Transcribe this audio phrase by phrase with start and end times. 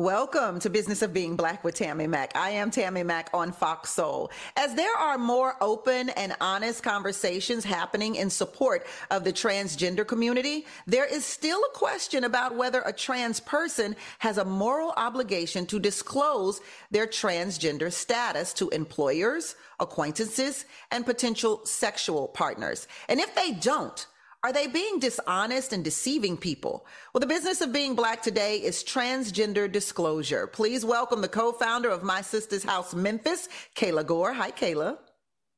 [0.00, 2.34] Welcome to Business of Being Black with Tammy Mack.
[2.34, 4.30] I am Tammy Mack on Fox Soul.
[4.56, 10.64] As there are more open and honest conversations happening in support of the transgender community,
[10.86, 15.78] there is still a question about whether a trans person has a moral obligation to
[15.78, 22.88] disclose their transgender status to employers, acquaintances, and potential sexual partners.
[23.10, 24.06] And if they don't,
[24.42, 26.86] are they being dishonest and deceiving people?
[27.12, 30.46] Well, the business of being black today is transgender disclosure.
[30.46, 34.32] Please welcome the co-founder of My Sister's House Memphis, Kayla Gore.
[34.32, 34.96] Hi, Kayla.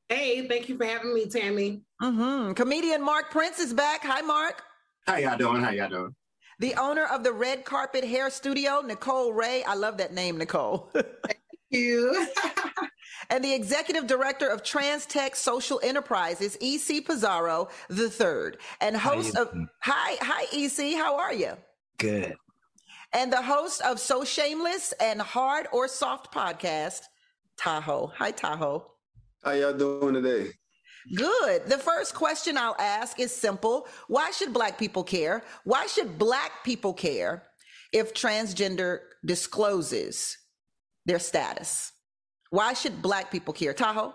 [0.09, 1.83] Hey, thank you for having me, Tammy.
[2.01, 2.53] Mm-hmm.
[2.53, 4.03] Comedian Mark Prince is back.
[4.03, 4.61] Hi, Mark.
[5.07, 5.63] How y'all doing?
[5.63, 6.15] How y'all doing?
[6.59, 9.63] The owner of the Red Carpet Hair Studio, Nicole Ray.
[9.63, 10.89] I love that name, Nicole.
[10.93, 11.39] thank
[11.69, 12.27] you.
[13.33, 19.51] and the executive director of TransTech Social Enterprises, EC Pizarro the third, and host of
[19.81, 21.53] Hi, hi, EC, how are you?
[21.97, 22.35] Good.
[23.11, 27.01] And the host of So Shameless and Hard or Soft podcast,
[27.57, 28.11] Tahoe.
[28.17, 28.85] Hi, Tahoe.
[29.43, 30.51] How y'all doing today?
[31.15, 31.65] Good.
[31.65, 33.87] The first question I'll ask is simple.
[34.07, 35.43] Why should Black people care?
[35.63, 37.47] Why should Black people care
[37.91, 40.37] if transgender discloses
[41.07, 41.92] their status?
[42.53, 43.73] Why should Black people care?
[43.73, 44.13] Tahoe?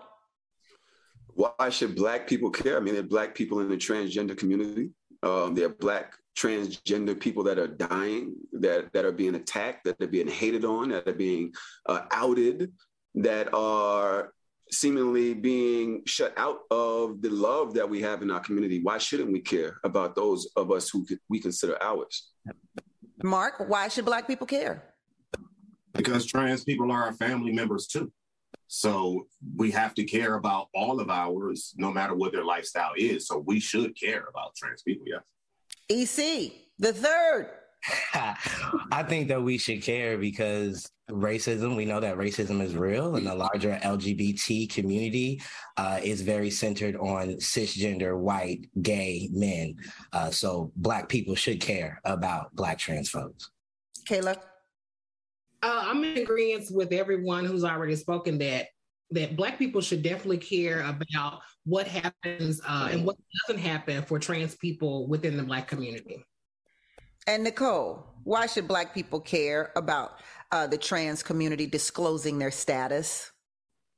[1.33, 2.77] Why should Black people care?
[2.77, 4.91] I mean, there are Black people in the transgender community.
[5.23, 10.01] Um, there are Black transgender people that are dying, that, that are being attacked, that
[10.01, 11.51] are being hated on, that are being
[11.87, 12.71] uh, outed,
[13.15, 14.31] that are
[14.71, 18.79] seemingly being shut out of the love that we have in our community.
[18.81, 22.29] Why shouldn't we care about those of us who we consider ours?
[23.21, 24.93] Mark, why should Black people care?
[25.91, 28.13] Because trans people are our family members too.
[28.71, 29.25] So
[29.55, 33.27] we have to care about all of ours, no matter what their lifestyle is.
[33.27, 35.23] So we should care about trans people, yes.
[35.89, 37.49] EC, the third.
[38.13, 43.25] I think that we should care because racism, we know that racism is real, and
[43.25, 45.41] the larger LGBT community
[45.77, 49.77] uh, is very centered on cisgender, white, gay men.
[50.13, 53.49] Uh, so Black people should care about Black trans folks.
[54.07, 54.37] Kayla?
[55.61, 58.67] Uh, I'm in agreement with everyone who's already spoken that
[59.11, 64.19] that Black people should definitely care about what happens uh, and what doesn't happen for
[64.19, 66.23] trans people within the Black community.
[67.25, 70.19] And Nicole, why should Black people care about
[70.51, 73.31] uh, the trans community disclosing their status?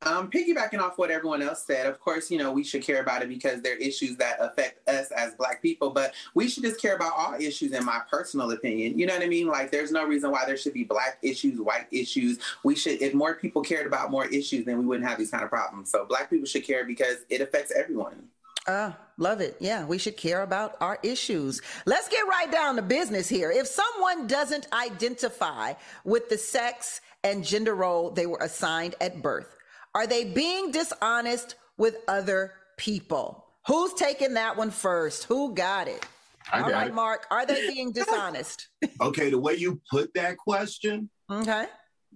[0.03, 3.21] Um, piggybacking off what everyone else said, of course, you know, we should care about
[3.21, 6.95] it because they're issues that affect us as Black people, but we should just care
[6.95, 8.97] about all issues, in my personal opinion.
[8.97, 9.45] You know what I mean?
[9.45, 12.39] Like, there's no reason why there should be Black issues, white issues.
[12.63, 15.43] We should, if more people cared about more issues, then we wouldn't have these kind
[15.43, 15.91] of problems.
[15.91, 18.23] So, Black people should care because it affects everyone.
[18.67, 19.55] Ah, love it.
[19.59, 21.61] Yeah, we should care about our issues.
[21.85, 23.51] Let's get right down to business here.
[23.51, 25.73] If someone doesn't identify
[26.05, 29.57] with the sex and gender role they were assigned at birth,
[29.93, 33.45] are they being dishonest with other people?
[33.67, 35.25] Who's taking that one first?
[35.25, 36.05] Who got it?
[36.51, 36.93] I All got right, it.
[36.93, 37.27] Mark.
[37.29, 38.69] Are they being dishonest?
[38.99, 41.65] Okay, the way you put that question, okay.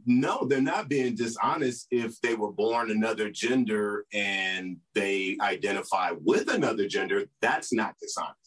[0.06, 6.52] no, they're not being dishonest if they were born another gender and they identify with
[6.52, 7.25] another gender.
[7.42, 8.40] That's not dishonest.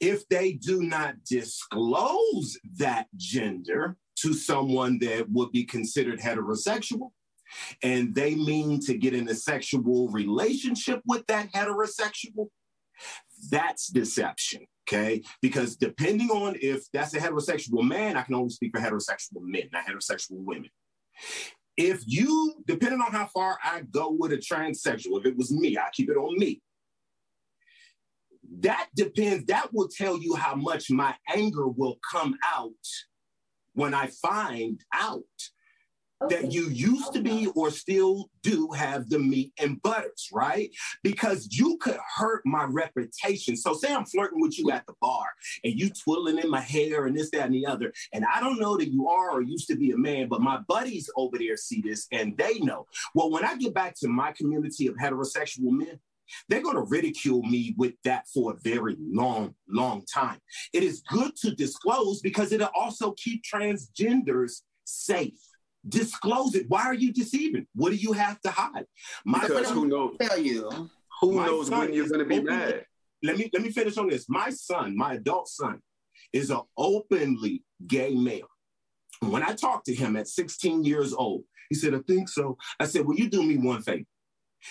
[0.00, 7.10] If they do not disclose that gender to someone that would be considered heterosexual,
[7.82, 12.48] and they mean to get in a sexual relationship with that heterosexual,
[13.50, 14.66] that's deception.
[14.88, 15.22] Okay.
[15.42, 19.68] Because depending on if that's a heterosexual man, I can only speak for heterosexual men,
[19.72, 20.70] not heterosexual women.
[21.76, 25.76] If you, depending on how far I go with a transsexual, if it was me,
[25.76, 26.62] I keep it on me.
[28.60, 32.72] That depends, that will tell you how much my anger will come out
[33.74, 35.24] when I find out
[36.28, 40.70] that you used to be or still do have the meat and butters, right?
[41.02, 43.56] Because you could hurt my reputation.
[43.56, 45.26] So say I'm flirting with you at the bar
[45.62, 47.92] and you twiddling in my hair and this, that, and the other.
[48.12, 50.58] And I don't know that you are or used to be a man, but my
[50.68, 52.86] buddies over there see this and they know.
[53.14, 56.00] Well, when I get back to my community of heterosexual men,
[56.48, 60.38] they're going to ridicule me with that for a very long, long time.
[60.72, 65.38] It is good to disclose because it'll also keep transgenders safe.
[65.88, 66.66] Disclose it.
[66.68, 67.66] Why are you deceiving?
[67.74, 68.86] What do you have to hide?
[69.24, 70.16] My because who knows?
[70.20, 70.90] Tell you.
[71.20, 72.84] Who knows when you're going to be mad?
[73.22, 74.28] Let me let me finish on this.
[74.28, 75.80] My son, my adult son,
[76.32, 78.48] is an openly gay male.
[79.20, 82.58] When I talked to him at 16 years old, he said, I think so.
[82.78, 84.04] I said, Well, you do me one favor.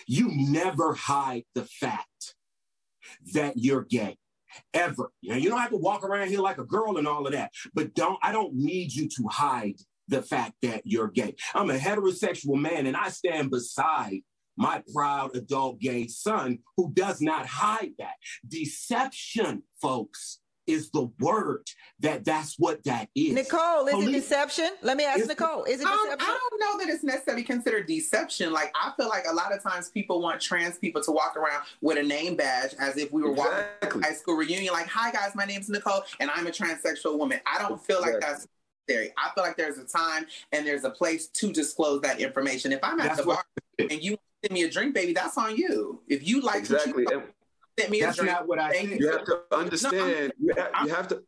[0.07, 2.35] You never hide the fact
[3.33, 4.17] that you're gay.
[4.73, 5.11] Ever.
[5.21, 7.33] You know, you don't have to walk around here like a girl and all of
[7.33, 7.51] that.
[7.73, 11.35] But don't I don't need you to hide the fact that you're gay.
[11.53, 14.21] I'm a heterosexual man and I stand beside
[14.57, 18.15] my proud adult gay son who does not hide that.
[18.47, 21.63] Deception, folks, is the word
[21.99, 23.33] that that's what that is.
[23.33, 24.69] Nicole, is Police, it deception?
[24.81, 25.63] Let me ask is Nicole.
[25.65, 26.11] Is it deception?
[26.11, 28.51] Um, I don't know that it's necessarily considered deception.
[28.51, 31.63] Like I feel like a lot of times people want trans people to walk around
[31.81, 33.87] with a name badge as if we were exactly.
[33.87, 34.73] walking high school reunion.
[34.73, 37.39] Like, hi guys, my name's Nicole and I'm a transsexual woman.
[37.45, 38.21] I don't feel exactly.
[38.21, 38.47] like that's
[38.87, 39.13] necessary.
[39.17, 42.71] I feel like there's a time and there's a place to disclose that information.
[42.71, 43.43] If I'm at that's the bar
[43.79, 46.01] and you send me a drink, baby, that's on you.
[46.07, 47.05] If you like exactly.
[47.09, 47.23] You
[47.79, 48.35] sent me That's a drink.
[48.35, 48.99] not what I think.
[48.99, 49.93] You have to understand.
[50.39, 51.23] No, you, have, you have to.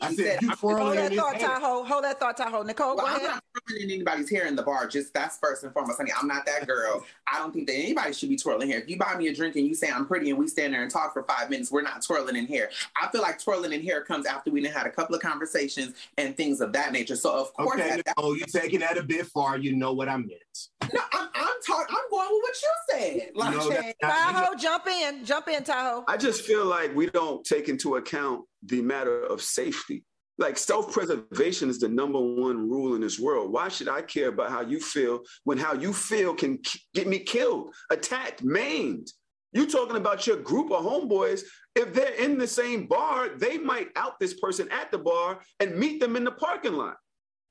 [0.00, 1.84] I said, you hold that thought, Tahoe.
[1.84, 2.62] Hold that thought, Tahoe.
[2.62, 3.30] Nicole, well, go I'm ahead.
[3.30, 4.86] not twirling anybody's hair in the bar.
[4.86, 5.98] Just that's first and foremost.
[5.98, 7.04] Honey, I'm not that girl.
[7.32, 8.80] I don't think that anybody should be twirling hair.
[8.80, 10.82] If you buy me a drink and you say I'm pretty and we stand there
[10.82, 12.70] and talk for five minutes, we're not twirling in hair.
[13.00, 16.36] I feel like twirling in hair comes after we've had a couple of conversations and
[16.36, 17.16] things of that nature.
[17.16, 19.58] So of course, okay, oh, you're taking that a bit far.
[19.58, 20.68] You know what I meant.
[20.92, 21.96] No, I'm, I'm talking.
[21.96, 23.30] I'm going with what you said.
[23.34, 26.04] Like, no, Tahoe, jump in, jump in, Tahoe.
[26.08, 30.04] I just feel like we don't take into account the matter of safety.
[30.38, 33.52] Like self preservation is the number one rule in this world.
[33.52, 36.58] Why should I care about how you feel when how you feel can
[36.94, 39.08] get me killed, attacked, maimed?
[39.52, 41.42] You talking about your group of homeboys?
[41.74, 45.76] If they're in the same bar, they might out this person at the bar and
[45.76, 46.96] meet them in the parking lot.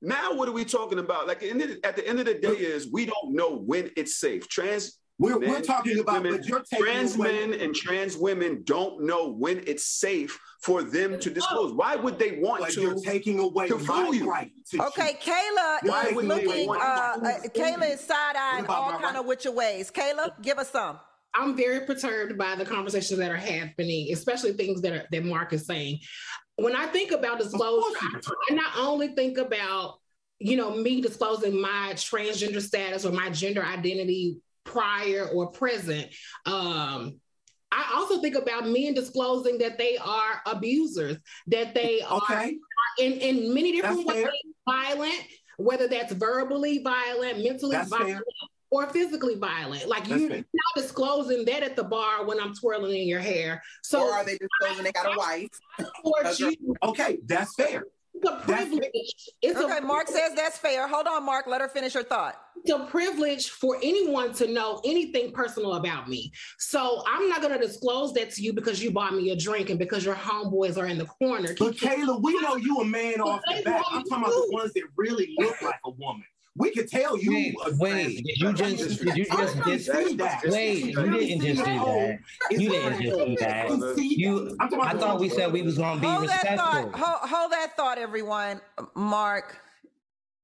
[0.02, 1.26] Now, what are we talking about?
[1.26, 4.48] Like at the end of the day, is we don't know when it's safe.
[4.48, 6.42] Trans we're, men, we're talking about women,
[6.74, 7.32] trans away.
[7.32, 11.74] men and trans women don't know when it's safe for them to disclose.
[11.74, 12.80] Why would they want but to?
[12.80, 14.30] You're taking away to fool you.
[14.30, 16.70] Right okay, Kayla Why is looking.
[16.70, 19.16] Uh, uh, Kayla is side eyeing all kind right?
[19.16, 19.90] of which ways.
[19.90, 20.98] Kayla, give us some.
[21.34, 25.52] I'm very perturbed by the conversations that are happening, especially things that are, that Mark
[25.52, 26.00] is saying.
[26.56, 27.96] When I think about disclosure,
[28.50, 29.98] I not only think about
[30.38, 34.38] you know me disclosing my transgender status or my gender identity
[34.70, 36.06] prior or present.
[36.46, 37.20] Um,
[37.72, 41.16] I also think about men disclosing that they are abusers,
[41.48, 42.34] that they okay.
[42.34, 42.50] are
[42.98, 44.32] in, in many different that's ways fair.
[44.68, 45.22] violent,
[45.56, 48.22] whether that's verbally violent, mentally that's violent, fair.
[48.70, 49.86] or physically violent.
[49.86, 50.38] Like that's you're fair.
[50.38, 53.62] not disclosing that at the bar when I'm twirling in your hair.
[53.82, 55.48] So or are they disclosing they got a wife?
[56.82, 57.84] okay, that's fair.
[58.22, 59.30] It's a privilege.
[59.42, 60.86] It's okay, a, Mark says that's fair.
[60.86, 61.46] Hold on, Mark.
[61.46, 62.40] Let her finish her thought.
[62.66, 66.30] The privilege for anyone to know anything personal about me.
[66.58, 69.70] So I'm not going to disclose that to you because you bought me a drink
[69.70, 71.54] and because your homeboys are in the corner.
[71.58, 73.82] But Kayla, we know you a man off the bat.
[73.90, 76.24] I'm talking about the ones that really look like a woman.
[76.56, 77.30] We could tell you.
[77.32, 80.42] Wait, wait did you just did you just did that?
[80.46, 82.18] Wait, you didn't just do that.
[82.50, 83.94] You didn't just do that.
[83.96, 86.56] You, I thought we said we was gonna be hold respectful.
[86.56, 88.60] That hold, hold that thought, everyone.
[88.94, 89.58] Mark,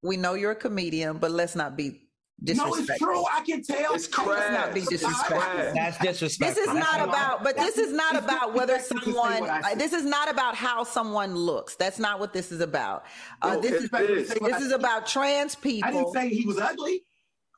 [0.03, 2.06] we know you're a comedian, but let's not be
[2.41, 3.25] no, it's true.
[3.33, 3.95] I can tell.
[3.95, 4.53] It's crass.
[4.53, 5.73] not be disrespectful.
[5.75, 6.65] That's disrespectful.
[6.65, 9.49] This is not about, but this is not about whether someone.
[9.49, 11.77] Uh, this is not about how someone looks.
[11.77, 13.05] That's not what this is about.
[13.41, 13.91] Uh, no, this is
[14.29, 15.89] this is about trans people.
[15.89, 17.03] I didn't say he was ugly.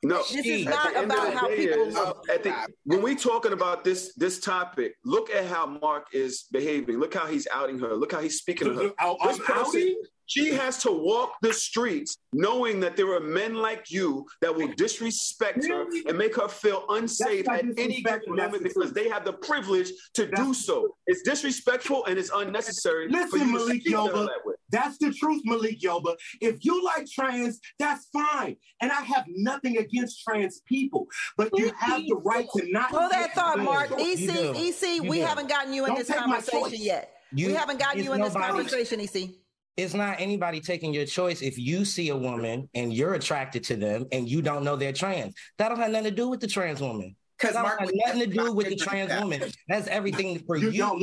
[0.04, 2.24] No, this is not about how people is, look.
[2.32, 2.54] At the,
[2.84, 7.00] when we talking about this this topic, look at how Mark is behaving.
[7.00, 7.96] Look how he's outing her.
[7.96, 9.16] Look how he's speaking to her.
[9.24, 9.96] This person,
[10.28, 14.68] she has to walk the streets knowing that there are men like you that will
[14.76, 19.32] disrespect her and make her feel unsafe at any given moment because they have the
[19.32, 20.94] privilege to that's do so.
[21.06, 23.08] It's disrespectful and it's unnecessary.
[23.08, 24.28] Listen, Malik Yoba,
[24.70, 26.14] that's the truth, Malik Yoba.
[26.42, 28.56] If you like trans, that's fine.
[28.82, 31.06] And I have nothing against trans people,
[31.38, 32.90] but you have the right to not.
[32.90, 33.92] Hold that thought, Mark.
[33.98, 37.14] EC, EC, we haven't gotten you in this conversation yet.
[37.32, 39.30] We haven't gotten you in this conversation, EC.
[39.78, 43.76] It's not anybody taking your choice if you see a woman and you're attracted to
[43.76, 45.34] them and you don't know they're trans.
[45.56, 47.14] That don't have nothing to do with the trans woman.
[47.38, 49.40] Because that has nothing to do with the trans woman.
[49.68, 50.70] That's everything for you.
[50.70, 50.98] Y'all,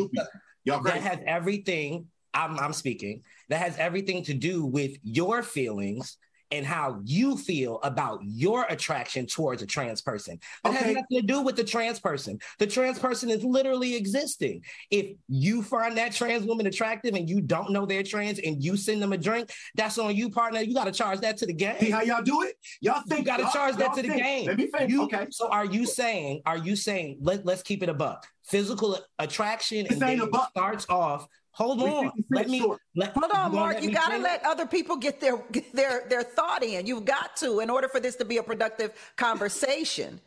[0.65, 2.07] y'all that has everything.
[2.33, 3.23] I'm, I'm speaking.
[3.47, 6.17] That has everything to do with your feelings
[6.51, 10.39] and how you feel about your attraction towards a trans person.
[10.63, 10.85] That okay.
[10.85, 12.39] has nothing to do with the trans person.
[12.59, 14.63] The trans person is literally existing.
[14.91, 18.77] If you find that trans woman attractive and you don't know they're trans and you
[18.77, 20.61] send them a drink, that's on you, partner.
[20.61, 21.79] You got to charge that to the game.
[21.79, 22.55] See how y'all do it?
[22.81, 24.47] Y'all think you got to charge that to the game.
[24.47, 24.89] Let me think.
[24.89, 25.27] You, okay.
[25.31, 26.41] So are you saying?
[26.45, 27.17] Are you saying?
[27.21, 28.27] Let Let's keep it a buck.
[28.43, 30.21] Physical attraction this and
[30.51, 32.11] starts off Hold on.
[32.29, 33.81] Let me let, hold on, Mark.
[33.81, 36.85] You got to let other people get their get their their thought in.
[36.85, 40.19] You've got to in order for this to be a productive conversation.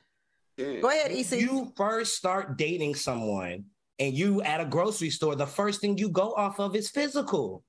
[0.57, 0.81] Yeah.
[0.81, 1.41] Go ahead, EC.
[1.41, 3.67] You first start dating someone
[3.99, 7.63] and you at a grocery store, the first thing you go off of is physical.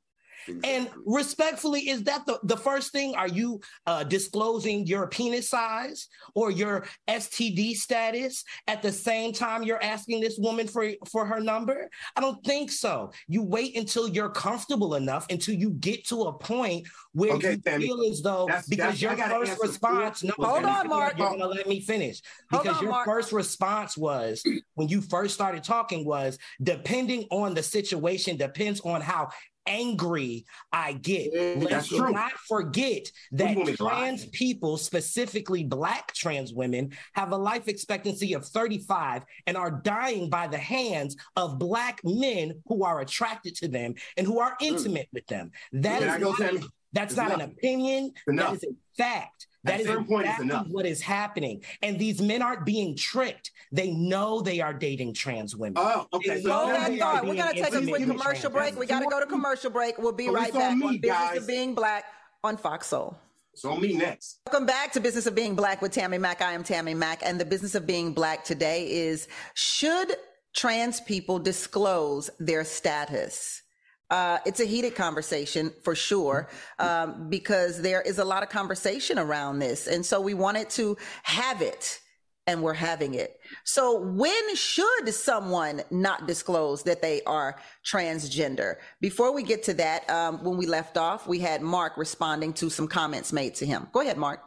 [0.50, 0.75] Exactly.
[0.75, 3.15] And respectfully, is that the, the first thing?
[3.15, 9.63] Are you uh, disclosing your penis size or your STD status at the same time
[9.63, 11.89] you're asking this woman for, for her number?
[12.15, 13.12] I don't think so.
[13.27, 17.62] You wait until you're comfortable enough until you get to a point where okay, you
[17.63, 17.88] Sammy.
[17.88, 20.24] feel as though that's, because that's, your first response.
[20.24, 21.18] No, hold on, Mark.
[21.18, 23.06] You're gonna let me finish because on, your Mark.
[23.06, 24.44] first response was
[24.75, 29.29] when you first started talking was depending on the situation depends on how
[29.65, 31.33] angry I get.
[31.61, 38.45] Let's not forget that trans people, specifically Black trans women, have a life expectancy of
[38.45, 43.95] 35 and are dying by the hands of Black men who are attracted to them
[44.17, 44.67] and who are mm.
[44.67, 45.13] intimate mm.
[45.13, 45.51] with them.
[45.73, 46.63] That is not,
[46.93, 48.13] that's not an opinion.
[48.27, 49.47] That is a fact.
[49.63, 51.63] That is exactly what is happening.
[51.81, 53.51] And these men aren't being tricked.
[53.71, 55.73] They know they are dating trans women.
[55.77, 56.41] Oh, okay.
[56.41, 57.25] So Hold that thought.
[57.25, 58.79] We're going to take a quick commercial break.
[58.79, 59.97] We got to go to commercial break.
[59.97, 62.05] We'll be oh, right back on, me, on Business of Being Black
[62.43, 63.17] on Fox Soul.
[63.53, 64.39] It's on me next.
[64.47, 66.41] Welcome back to Business of Being Black with Tammy Mack.
[66.41, 67.21] I am Tammy Mack.
[67.23, 70.15] And the business of being black today is should
[70.55, 73.61] trans people disclose their status?
[74.09, 76.49] Uh, it's a heated conversation for sure,
[76.79, 79.87] um, because there is a lot of conversation around this.
[79.87, 81.99] And so we wanted to have it
[82.47, 83.39] and we're having it.
[83.63, 88.77] So when should someone not disclose that they are transgender?
[89.01, 92.71] Before we get to that, um, when we left off, we had Mark responding to
[92.71, 93.87] some comments made to him.
[93.93, 94.41] Go ahead, Mark.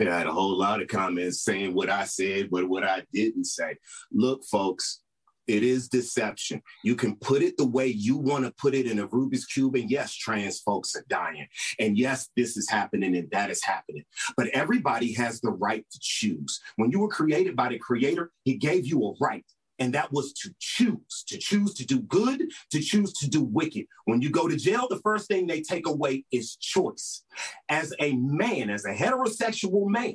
[0.00, 3.44] I had a whole lot of comments saying what I said, but what I didn't
[3.44, 3.76] say.
[4.10, 5.03] Look, folks,
[5.46, 6.62] it is deception.
[6.82, 9.76] You can put it the way you want to put it in a Rubik's Cube.
[9.76, 11.46] And yes, trans folks are dying.
[11.78, 14.04] And yes, this is happening and that is happening.
[14.36, 16.60] But everybody has the right to choose.
[16.76, 19.44] When you were created by the creator, he gave you a right.
[19.80, 23.86] And that was to choose, to choose to do good, to choose to do wicked.
[24.04, 27.24] When you go to jail, the first thing they take away is choice.
[27.68, 30.14] As a man, as a heterosexual man,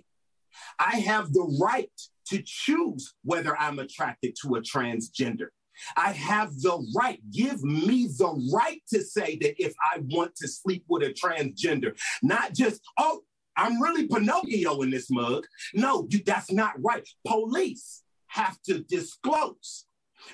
[0.79, 1.91] I have the right
[2.29, 5.47] to choose whether I'm attracted to a transgender.
[5.95, 10.47] I have the right, give me the right to say that if I want to
[10.47, 13.21] sleep with a transgender, not just, oh,
[13.55, 15.45] I'm really Pinocchio in this mug.
[15.73, 17.07] No, you, that's not right.
[17.25, 19.85] Police have to disclose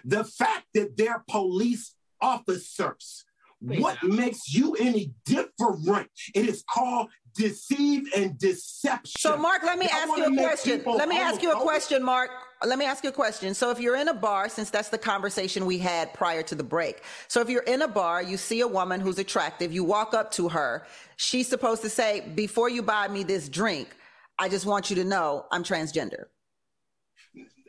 [0.04, 3.26] the fact that they're police officers.
[3.66, 6.10] What makes you any different?
[6.34, 9.20] It is called deceive and deception.
[9.20, 10.84] So, Mark, let me ask you a question.
[10.86, 12.30] Let me ask you a question, Mark.
[12.66, 13.54] Let me ask you a question.
[13.54, 16.64] So, if you're in a bar, since that's the conversation we had prior to the
[16.64, 17.02] break.
[17.28, 20.32] So, if you're in a bar, you see a woman who's attractive, you walk up
[20.32, 20.86] to her,
[21.18, 23.96] she's supposed to say, Before you buy me this drink,
[24.40, 26.26] I just want you to know I'm transgender.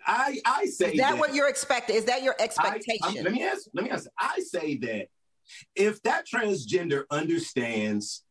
[0.07, 1.97] I, I say is that, that what you're expecting?
[1.97, 3.19] Is that your um, expectation?
[3.19, 3.67] I, let me ask.
[3.75, 4.07] Let me ask.
[4.19, 5.09] I say that
[5.75, 8.25] if that transgender understands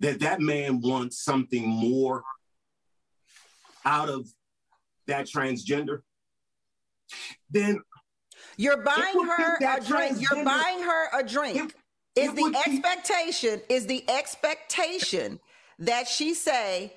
[0.00, 2.22] that that man wants something more
[3.84, 4.28] out of
[5.06, 6.00] that transgender,
[7.50, 7.80] then
[8.56, 10.18] you're buying her a drink.
[10.20, 11.74] You're buying her a drink.
[12.16, 15.40] It, is it the expectation be- is the expectation
[15.80, 16.94] that she say,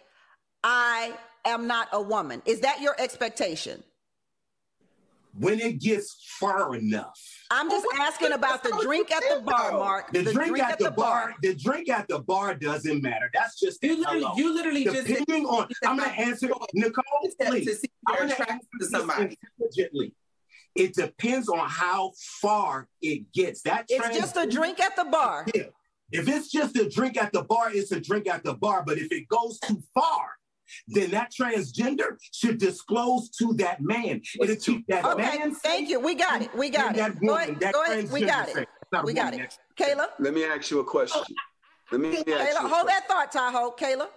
[0.63, 2.41] "I am not a woman"?
[2.45, 3.83] Is that your expectation?
[5.39, 9.71] When it gets far enough I'm just oh, asking about the drink at the bar,
[9.71, 10.11] Mark.
[10.11, 12.55] The, the drink, drink, at, at the, the bar, bar, The drink at the bar
[12.55, 13.29] doesn't matter.
[13.33, 15.67] That's just you literally, you literally Depending just on.
[15.85, 17.03] I'm gonna answer Nicole.
[17.41, 17.65] Please.
[17.67, 19.37] To see I'm attracted to somebody.
[19.59, 20.13] Intelligently.
[20.75, 23.61] It depends on how far it gets.
[23.63, 25.45] That it's just a drink at the bar.
[26.11, 28.83] If it's just a drink at the bar, it's a drink at the bar.
[28.85, 30.31] But if it goes too far,
[30.87, 34.21] then that transgender should disclose to that man.
[34.41, 35.53] It'll keep that okay, man.
[35.55, 35.99] Thank you.
[35.99, 36.55] We got it.
[36.55, 36.97] We got it.
[36.97, 37.73] That woman, go ahead.
[37.73, 38.11] Go ahead.
[38.11, 38.67] We got it.
[39.03, 39.57] We got it.
[39.77, 40.07] Kayla?
[40.19, 41.21] Let me ask you a question.
[41.23, 41.35] Oh,
[41.91, 43.75] Let me Kayla, hold that thought, Tahoe.
[43.77, 44.07] Kayla.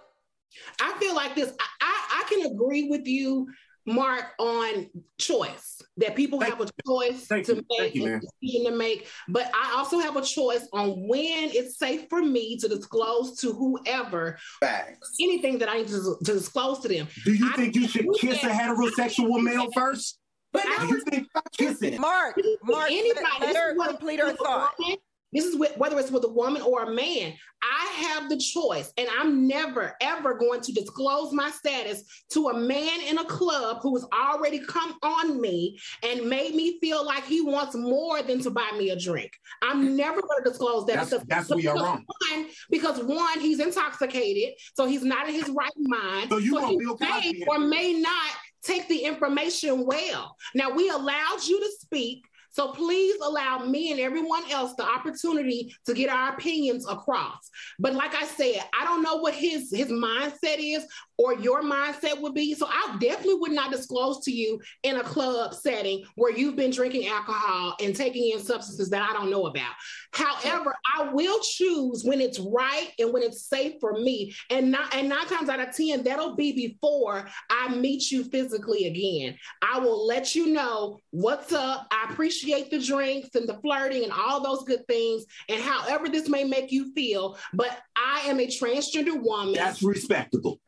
[0.81, 1.53] I feel like this.
[1.59, 3.47] I, I, I can agree with you
[3.85, 4.87] mark on
[5.19, 7.65] choice that people Thank have a choice Thank to you.
[7.79, 11.77] make you, a decision to make but i also have a choice on when it's
[11.79, 15.15] safe for me to disclose to whoever Facts.
[15.19, 18.05] anything that i need to, to disclose to them Do you I think you should
[18.05, 18.61] do kiss a that.
[18.61, 20.19] heterosexual male first?
[20.53, 21.99] But I Do you think kissing?
[22.01, 24.73] Mark, Mark, Anybody, let, let her complete her thought.
[24.79, 24.97] woman,
[25.33, 27.33] This is with, whether it's with a woman or a man.
[27.63, 32.57] I have the choice, and I'm never ever going to disclose my status to a
[32.57, 37.23] man in a club who has already come on me and made me feel like
[37.23, 39.31] he wants more than to buy me a drink.
[39.61, 42.03] I'm never going to disclose that That's, because, that's where you're wrong.
[42.31, 46.29] one, because one, he's intoxicated, so he's not in his right mind.
[46.29, 48.31] So you he want Bill may or may not
[48.63, 50.35] take the information well.
[50.55, 52.25] Now we allowed you to speak.
[52.51, 57.49] So please allow me and everyone else the opportunity to get our opinions across.
[57.79, 60.85] But like I said, I don't know what his his mindset is
[61.21, 62.55] or your mindset would be.
[62.55, 66.71] So I definitely would not disclose to you in a club setting where you've been
[66.71, 69.73] drinking alcohol and taking in substances that I don't know about.
[70.13, 74.33] However, I will choose when it's right and when it's safe for me.
[74.49, 78.87] And not and nine times out of ten, that'll be before I meet you physically
[78.87, 79.37] again.
[79.61, 81.87] I will let you know what's up.
[81.91, 86.27] I appreciate the drinks and the flirting and all those good things, and however this
[86.27, 87.37] may make you feel.
[87.53, 90.59] But I am a transgender woman That's respectable.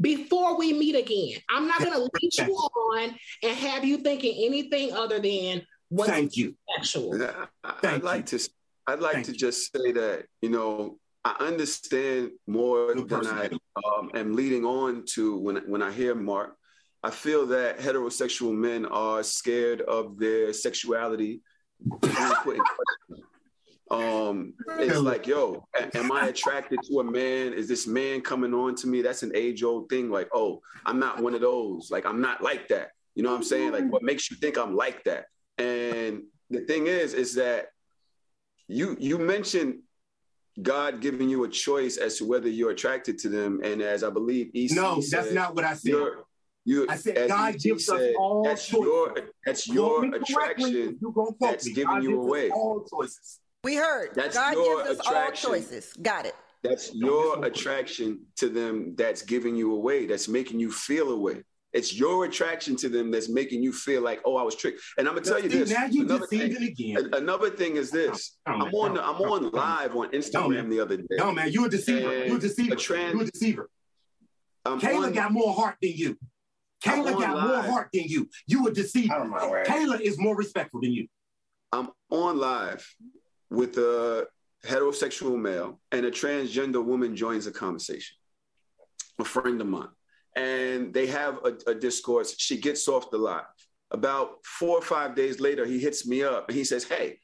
[0.00, 1.40] Before we meet again.
[1.50, 6.10] I'm not going to lead you on and have you thinking anything other than what's
[6.10, 6.54] Thank you.
[6.76, 7.20] sexual.
[7.22, 8.38] I- I- Thank I'd like to
[8.86, 9.38] I'd like Thank to you.
[9.38, 14.64] just say that you know I understand more Good than person, I um, am leading
[14.64, 16.54] on to when when I hear Mark.
[17.02, 21.42] I feel that heterosexual men are scared of their sexuality
[21.80, 23.24] being put in question.
[23.90, 27.52] Um, it's like, yo, am I attracted to a man?
[27.54, 29.00] Is this man coming on to me?
[29.02, 30.10] That's an age old thing.
[30.10, 31.90] Like, oh, I'm not one of those.
[31.90, 32.90] Like, I'm not like that.
[33.14, 33.72] You know what I'm saying?
[33.72, 35.26] Like, what makes you think I'm like that?
[35.56, 37.68] And the thing is, is that
[38.68, 39.80] you you mentioned
[40.60, 44.10] God giving you a choice as to whether you're attracted to them, and as I
[44.10, 45.90] believe, EC No, said, that's not what I said.
[45.90, 46.24] you're,
[46.64, 46.86] you.
[46.88, 48.84] I said God EC gives us said, all That's choices.
[48.86, 49.14] your
[49.46, 50.74] that's your attraction.
[50.74, 51.72] if You gonna that's me.
[51.72, 52.50] giving God you us away.
[52.50, 53.40] All choices.
[53.64, 54.10] We heard.
[54.14, 55.50] That's God your gives us all attraction.
[55.50, 55.92] choices.
[56.00, 56.34] Got it.
[56.62, 57.56] That's your listen to it.
[57.56, 61.42] attraction to them that's giving you away, that's making you feel away.
[61.72, 64.80] It's your attraction to them that's making you feel like, oh, I was tricked.
[64.96, 65.70] And I'm gonna tell you this.
[65.70, 67.10] Now you another, deceiving thing, again.
[67.12, 68.38] another thing is this.
[68.46, 69.48] No, I'm on no, I'm on no.
[69.50, 70.68] live on No, Instagram man.
[70.70, 71.04] the other day.
[71.12, 72.00] No, man, you a deceiver.
[72.00, 72.74] You a And deceiver.
[72.74, 73.70] a trans- you a deceiver.
[74.64, 76.16] I'm Kayla on- got more heart than you.
[76.86, 78.28] I'm Kayla on got more heart than you.
[78.46, 79.24] You a deceiver.
[79.26, 79.66] My word.
[79.66, 81.06] Kayla is more respectful than you.
[81.72, 82.84] I'm on live
[83.50, 84.26] with a
[84.66, 88.16] heterosexual male and a transgender woman joins a conversation,
[89.18, 89.88] a friend of mine.
[90.36, 92.34] And they have a, a discourse.
[92.38, 93.44] She gets off the live.
[93.90, 97.18] About four or five days later, he hits me up and he says, Hey,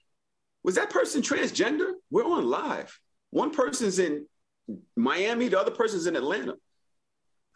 [0.63, 1.93] was that person transgender?
[2.11, 2.99] We're on live.
[3.31, 4.27] One person's in
[4.97, 6.55] Miami, the other person's in Atlanta.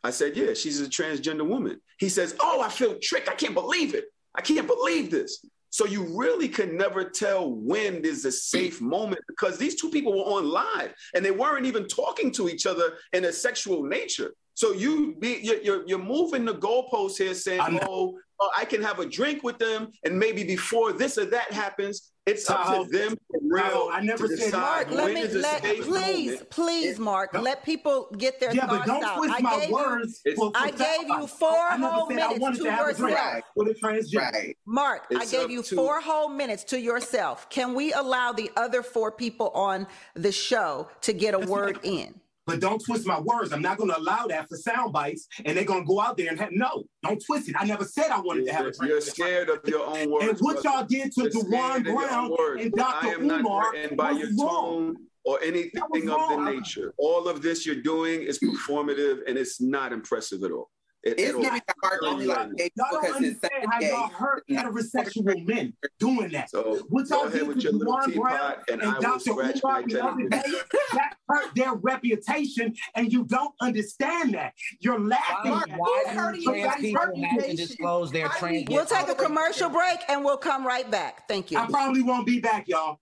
[0.04, 1.80] I said, Yeah, she's a transgender woman.
[1.98, 3.28] He says, Oh, I feel tricked.
[3.28, 4.04] I can't believe it.
[4.34, 5.44] I can't believe this.
[5.70, 10.12] So you really could never tell when is a safe moment because these two people
[10.12, 14.32] were on live and they weren't even talking to each other in a sexual nature.
[14.54, 18.82] So you be you're, you're, you're moving the goalposts here, saying, "Oh, uh, I can
[18.82, 22.84] have a drink with them, and maybe before this or that happens, it's up Tahoe,
[22.84, 25.86] to them for real I never said- Mark, let me let please,
[26.32, 26.50] moment.
[26.50, 27.40] please, Mark, No.
[27.40, 29.16] let people get their Yeah, but thoughts don't out.
[29.16, 30.20] twist I my gave you, words.
[30.26, 32.92] It's- for- for I gave you four I whole I minutes to to have a
[32.94, 33.44] drink yourself.
[33.56, 34.32] with a transgender.
[34.32, 34.56] Right.
[34.66, 37.48] Mark, I gave you to- four whole minutes to yourself.
[37.48, 42.20] Can we allow the other four people on the show to get a word in?
[42.48, 43.52] But don't twist my words.
[43.52, 46.16] I'm not going to allow that for sound bites, and they're going to go out
[46.16, 47.54] there and have, no, don't twist it.
[47.58, 48.90] I never said I wanted to have a You're, drink.
[48.90, 50.28] you're scared of your own words.
[50.28, 53.06] And what y'all did to Dewan scared of your own Brown and I Dr.
[53.08, 54.94] am not Umar threatened by was your wrong.
[54.94, 55.90] tone or anything of
[56.30, 56.94] the nature.
[56.96, 60.70] All of this you're doing is performative and it's not impressive at all.
[61.04, 61.40] It- It's at all.
[61.42, 63.88] giving the heart Y'all only like gay because it's understand how gay.
[63.90, 66.50] y'all hurt heterosexual men doing that.
[66.50, 69.20] So What y'all ahead did with to your little Dewan Brown and, and Dr.
[69.30, 70.42] scratch Umar the other day,
[70.94, 74.54] that hurt their reputation, and you don't understand that.
[74.80, 75.52] You're laughing.
[75.52, 77.56] Why, at why do hurting trans everybody's people have to reputation?
[77.56, 78.68] disclose their How do we- trans?
[78.70, 81.28] We'll take a commercial break and we'll come right back.
[81.28, 81.58] Thank you.
[81.58, 82.98] I probably won't be back, y'all.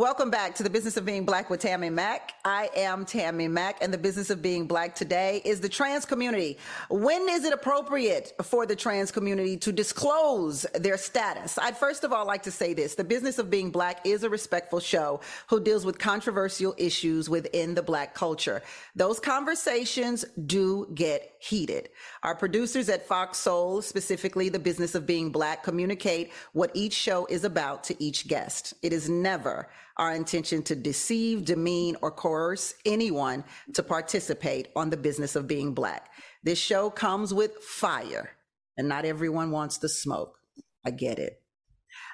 [0.00, 2.32] Welcome back to the business of being black with Tammy Mack.
[2.42, 6.56] I am Tammy Mack, and the business of being black today is the trans community.
[6.88, 11.58] When is it appropriate for the trans community to disclose their status?
[11.58, 14.30] I'd first of all like to say this the business of being black is a
[14.30, 18.62] respectful show who deals with controversial issues within the black culture.
[18.96, 21.90] Those conversations do get heated.
[22.22, 27.26] Our producers at Fox Soul, specifically the business of being black, communicate what each show
[27.26, 28.72] is about to each guest.
[28.80, 29.68] It is never
[30.00, 35.74] our intention to deceive, demean, or coerce anyone to participate on the business of being
[35.74, 36.08] black.
[36.42, 38.30] This show comes with fire,
[38.78, 40.38] and not everyone wants the smoke.
[40.86, 41.42] I get it.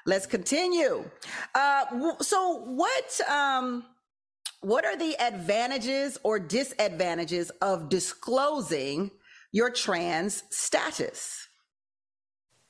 [0.05, 1.09] Let's continue.
[1.55, 1.85] Uh,
[2.21, 3.85] so, what um,
[4.63, 9.13] what are the advantages or disadvantages of disclosing
[9.53, 11.49] your trans status?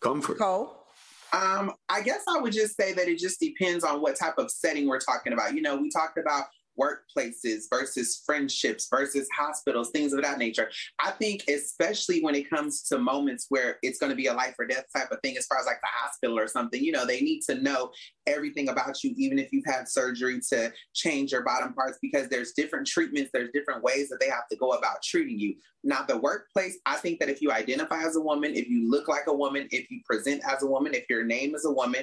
[0.01, 0.39] Comfort.
[0.39, 0.86] Cole?
[1.33, 4.51] Um, I guess I would just say that it just depends on what type of
[4.51, 5.55] setting we're talking about.
[5.55, 6.45] You know, we talked about
[6.81, 10.71] workplaces versus friendships versus hospitals, things of that nature.
[11.01, 14.55] I think, especially when it comes to moments where it's going to be a life
[14.59, 17.07] or death type of thing, as far as like the hospital or something, you know,
[17.07, 17.91] they need to know
[18.27, 22.53] everything about you, even if you've had surgery to change your bottom parts, because there's
[22.53, 25.55] different treatments, there's different ways that they have to go about treating you.
[25.85, 29.09] Now, the workplace, I think that if you identify as a woman, if you look
[29.09, 32.03] like a woman, if you present as a woman, if your name is a woman,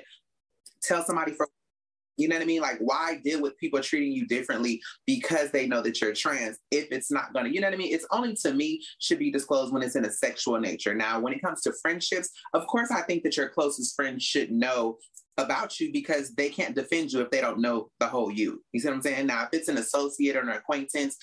[0.81, 1.47] tell somebody for
[2.17, 2.61] you know what I mean?
[2.61, 6.87] Like, why deal with people treating you differently because they know that you're trans if
[6.91, 7.93] it's not gonna, you know what I mean?
[7.93, 10.93] It's only to me should be disclosed when it's in a sexual nature.
[10.93, 14.51] Now, when it comes to friendships, of course, I think that your closest friends should
[14.51, 14.97] know
[15.37, 18.61] about you because they can't defend you if they don't know the whole you.
[18.71, 19.25] You see what I'm saying?
[19.25, 21.17] Now, if it's an associate or an acquaintance,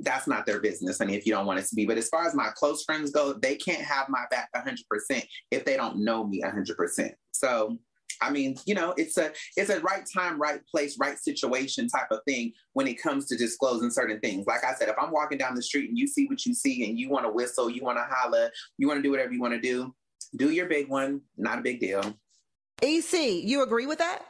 [0.00, 1.00] that's not their business.
[1.00, 1.86] I mean, if you don't want it to be.
[1.86, 4.76] But as far as my close friends go, they can't have my back 100%
[5.50, 7.10] if they don't know me 100%.
[7.32, 7.78] So
[8.22, 12.10] I mean, you know, it's a it's a right time, right place, right situation type
[12.10, 14.46] of thing when it comes to disclosing certain things.
[14.46, 16.88] Like I said, if I'm walking down the street and you see what you see
[16.88, 19.40] and you want to whistle, you want to holler, you want to do whatever you
[19.40, 19.94] want to do,
[20.36, 21.20] do your big one.
[21.36, 22.14] Not a big deal.
[22.82, 24.22] EC, you agree with that?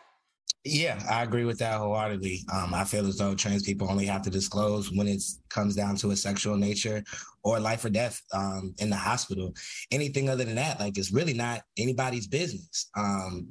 [0.64, 2.44] Yeah, I agree with that wholeheartedly.
[2.53, 5.96] Um, I feel as though trans people only have to disclose when it comes down
[5.96, 7.03] to a sexual nature
[7.42, 9.55] or life or death um, in the hospital.
[9.90, 12.88] Anything other than that, like, it's really not anybody's business.
[12.96, 13.48] Um,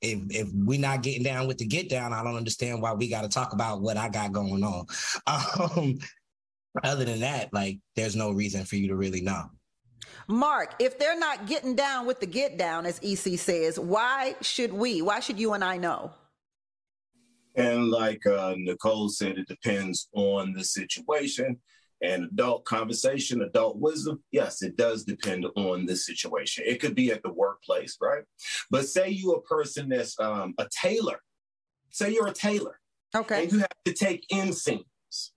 [0.00, 3.08] if if we're not getting down with the get down, I don't understand why we
[3.08, 4.86] got to talk about what I got going on.
[5.76, 5.98] Um,
[6.84, 9.44] other than that, like, there's no reason for you to really know.
[10.28, 14.72] Mark, if they're not getting down with the get down, as EC says, why should
[14.72, 15.02] we?
[15.02, 16.12] Why should you and I know?
[17.56, 21.58] And like uh, Nicole said, it depends on the situation
[22.02, 24.22] and adult conversation, adult wisdom.
[24.30, 26.64] Yes, it does depend on the situation.
[26.66, 28.22] It could be at the workplace, right?
[28.70, 31.20] But say you're a person that's um, a tailor.
[31.90, 32.78] Say you're a tailor.
[33.14, 33.44] Okay.
[33.44, 35.30] And you have to take in inseams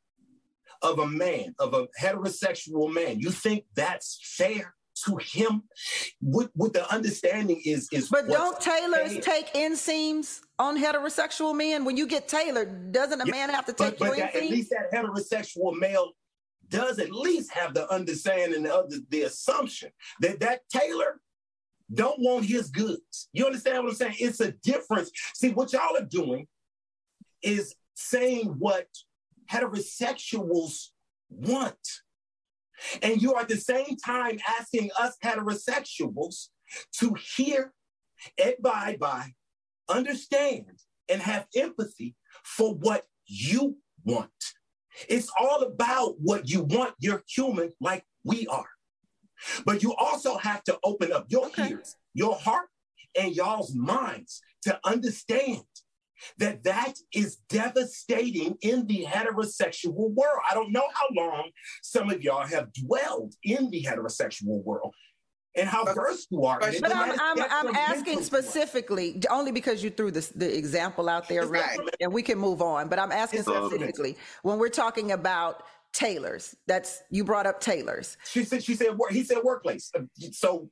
[0.81, 3.19] of a man, of a heterosexual man.
[3.19, 4.75] You think that's fair?
[5.05, 5.63] To him
[6.21, 11.97] what, what the understanding is is but don't tailors take inseams on heterosexual men when
[11.97, 12.91] you get tailored?
[12.91, 16.11] Doesn't a yeah, man have to take but, but that, at least that heterosexual male
[16.69, 19.89] does at least have the understanding of the, the assumption
[20.21, 21.19] that that tailor
[21.91, 23.29] don't want his goods.
[23.33, 24.15] You understand what i'm saying?
[24.19, 25.11] It's a difference.
[25.33, 26.47] See what y'all are doing
[27.41, 28.87] is saying what
[29.51, 30.89] heterosexuals
[31.29, 31.77] want
[33.01, 36.47] and you are at the same time asking us heterosexuals
[36.99, 37.73] to hear,
[38.43, 39.33] abide by,
[39.87, 44.29] understand, and have empathy for what you want.
[45.07, 46.93] It's all about what you want.
[46.99, 48.69] You're human like we are.
[49.65, 51.69] But you also have to open up your okay.
[51.69, 52.67] ears, your heart,
[53.17, 55.63] and y'all's minds to understand
[56.37, 60.39] that that is devastating in the heterosexual world.
[60.49, 61.49] I don't know how long
[61.81, 64.93] some of y'all have dwelled in the heterosexual world
[65.55, 66.59] and how versed you are.
[66.59, 71.27] But, but I'm, I'm, I'm asking specifically, only because you threw this, the example out
[71.27, 71.79] there, right.
[71.99, 72.87] and we can move on.
[72.87, 76.55] But I'm asking specifically when we're talking about tailors.
[76.67, 78.17] That's you brought up tailors.
[78.25, 79.91] She said she said he said workplace.
[80.31, 80.69] So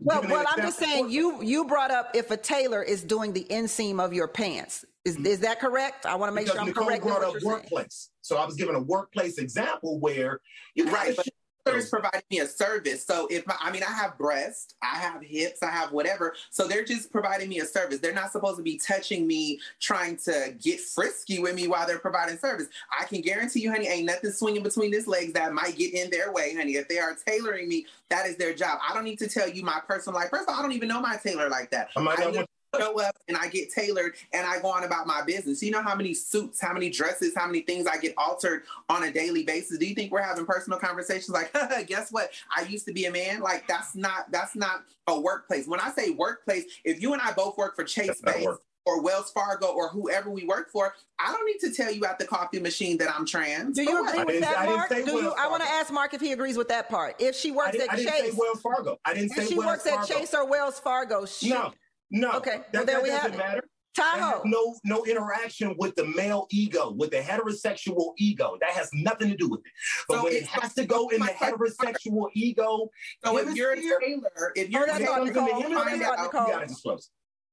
[0.00, 3.46] well, well, I'm just saying you you brought up if a tailor is doing the
[3.50, 4.84] inseam of your pants.
[5.04, 5.26] Is mm-hmm.
[5.26, 6.06] is that correct?
[6.06, 7.04] I want to make because sure I'm Nicole correct.
[7.04, 8.10] Brought up workplace.
[8.10, 8.14] Saying.
[8.20, 10.40] So I was given a workplace example where
[10.74, 11.16] you right.
[11.16, 11.26] But
[11.76, 13.04] is providing me a service.
[13.04, 16.34] So if my, I mean, I have breasts, I have hips, I have whatever.
[16.50, 17.98] So they're just providing me a service.
[17.98, 21.98] They're not supposed to be touching me, trying to get frisky with me while they're
[21.98, 22.68] providing service.
[22.98, 26.10] I can guarantee you, honey, ain't nothing swinging between these legs that might get in
[26.10, 26.76] their way, honey.
[26.76, 28.78] If they are tailoring me, that is their job.
[28.88, 30.30] I don't need to tell you my personal life.
[30.30, 31.88] First of all, I don't even know my tailor like that.
[31.96, 32.44] I, I
[32.76, 35.62] show up and I get tailored and I go on about my business.
[35.62, 39.04] You know how many suits, how many dresses, how many things I get altered on
[39.04, 39.78] a daily basis.
[39.78, 41.52] Do you think we're having personal conversations like,
[41.86, 42.30] guess what?
[42.54, 43.40] I used to be a man.
[43.40, 45.66] Like that's not that's not a workplace.
[45.66, 48.48] When I say workplace, if you and I both work for Chase Bank
[48.84, 52.18] or Wells Fargo or whoever we work for, I don't need to tell you at
[52.18, 53.76] the coffee machine that I'm trans.
[53.76, 54.88] Do you agree with that, Mark?
[54.88, 57.16] Do you, I want to ask Mark if he agrees with that part.
[57.18, 58.98] If she works at Chase, Wells Fargo.
[59.04, 60.00] I didn't say if she Wells works Fargo.
[60.00, 61.26] at Chase or Wells Fargo.
[61.26, 61.72] She, no,
[62.10, 62.32] no.
[62.32, 63.58] Okay, that, well there that we doesn't have matter.
[63.58, 63.64] it.
[63.94, 64.42] Tahoe.
[64.44, 68.56] no no interaction with the male ego, with the heterosexual ego.
[68.60, 69.72] That has nothing to do with it.
[70.08, 72.90] But so when it has to go in the heterosexual ego,
[73.24, 76.98] so if you're a tailor, if you're a tailor, you.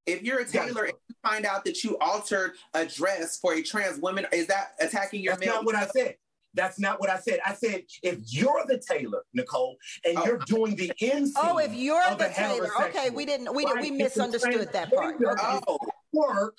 [0.05, 3.63] If you're a tailor and you find out that you altered a dress for a
[3.63, 5.55] trans woman, is that attacking your That's male?
[5.55, 6.15] not what I said.
[6.55, 7.39] That's not what I said.
[7.45, 10.25] I said if you're the tailor, Nicole, and oh.
[10.25, 11.31] you're doing the inseam.
[11.37, 15.15] Oh, if you're the tailor, okay, we didn't, we did, we misunderstood that part.
[15.15, 15.59] Okay.
[15.67, 15.77] Oh.
[16.13, 16.55] Work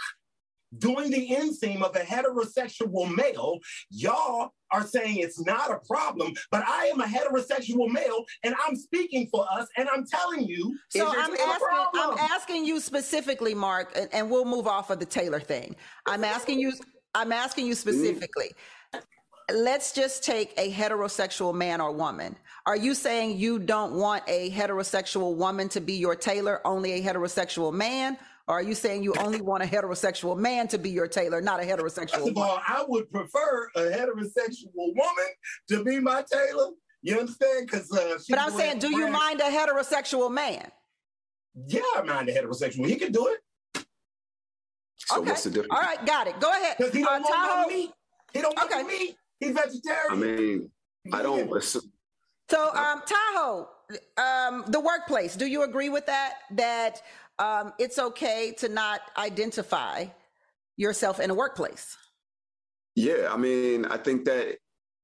[0.79, 3.59] doing the inseam of a heterosexual male,
[3.91, 8.77] y'all are saying it's not a problem, but I am a heterosexual male and I'm
[8.77, 10.77] speaking for us and I'm telling you.
[10.91, 15.07] So I'm asking, I'm asking you specifically, Mark, and, and, we'll move off of the
[15.07, 15.77] tailor thing.
[16.07, 16.73] I'm asking you,
[17.15, 18.51] I'm asking you specifically.
[19.53, 22.37] Let's just take a heterosexual man or woman.
[22.67, 27.03] Are you saying you don't want a heterosexual woman to be your tailor, only a
[27.03, 28.19] heterosexual man?
[28.49, 31.61] Or are you saying you only want a heterosexual man to be your tailor, not
[31.61, 32.11] a heterosexual?
[32.11, 35.27] First of all, I would prefer a heterosexual woman
[35.69, 36.71] to be my tailor.
[37.03, 37.67] You understand?
[37.67, 40.73] Because, uh, but I'm saying, do you mind a heterosexual man?
[41.69, 42.87] Yeah, I mind a heterosexual.
[42.87, 43.87] He can do it.
[44.97, 45.31] So okay.
[45.31, 45.73] what's the difference?
[45.73, 46.41] All right, got it.
[46.41, 46.77] Go ahead.
[46.79, 47.93] Because he don't uh, want me.
[48.33, 48.83] He don't okay.
[48.83, 49.17] want me.
[49.41, 50.11] He's vegetarian.
[50.11, 50.71] I mean,
[51.13, 51.55] I don't.
[51.57, 51.93] Assume.
[52.49, 53.69] So, um, Tahoe,
[54.17, 55.37] um, the workplace.
[55.37, 56.35] Do you agree with that?
[56.53, 57.03] That
[57.39, 60.07] um, it's okay to not identify
[60.77, 61.97] yourself in a workplace.
[62.95, 64.59] Yeah, I mean, I think that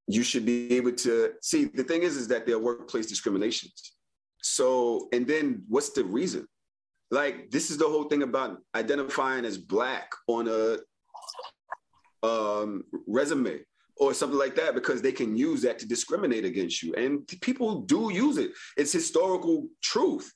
[0.07, 1.65] you should be able to see.
[1.65, 3.93] The thing is, is that there are workplace discriminations.
[4.41, 6.47] So, and then what's the reason?
[7.11, 10.79] Like, this is the whole thing about identifying as black on a
[12.27, 13.61] um, resume
[14.07, 17.83] or something like that because they can use that to discriminate against you and people
[17.83, 20.33] do use it it's historical truth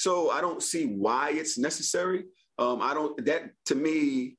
[0.00, 2.24] so I don't see why it's necessary.
[2.58, 4.38] Um, I don't, that to me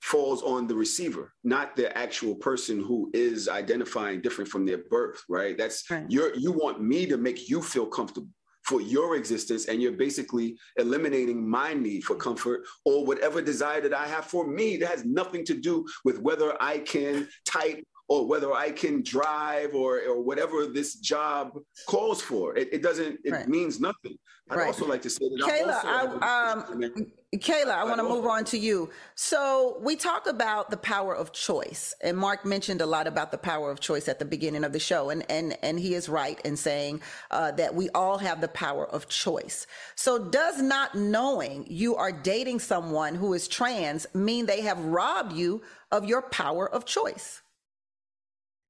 [0.00, 5.22] falls on the receiver, not the actual person who is identifying different from their birth,
[5.28, 5.58] right?
[5.58, 6.06] That's, right.
[6.08, 8.30] you're, you want me to make you feel comfortable
[8.66, 13.94] for your existence and you're basically eliminating my need for comfort or whatever desire that
[13.94, 18.26] I have for me that has nothing to do with whether I can type or
[18.26, 22.56] whether I can drive or or whatever this job calls for.
[22.56, 23.20] It, it doesn't.
[23.24, 23.48] It right.
[23.48, 24.16] means nothing.
[24.48, 24.66] I'd right.
[24.68, 28.58] also like to say that Kayla, I, um, Kayla, I want to move on to
[28.58, 28.90] you.
[29.16, 33.38] So we talk about the power of choice, and Mark mentioned a lot about the
[33.38, 36.40] power of choice at the beginning of the show, and and and he is right
[36.44, 37.00] in saying
[37.32, 39.66] uh, that we all have the power of choice.
[39.96, 45.32] So does not knowing you are dating someone who is trans mean they have robbed
[45.32, 47.42] you of your power of choice?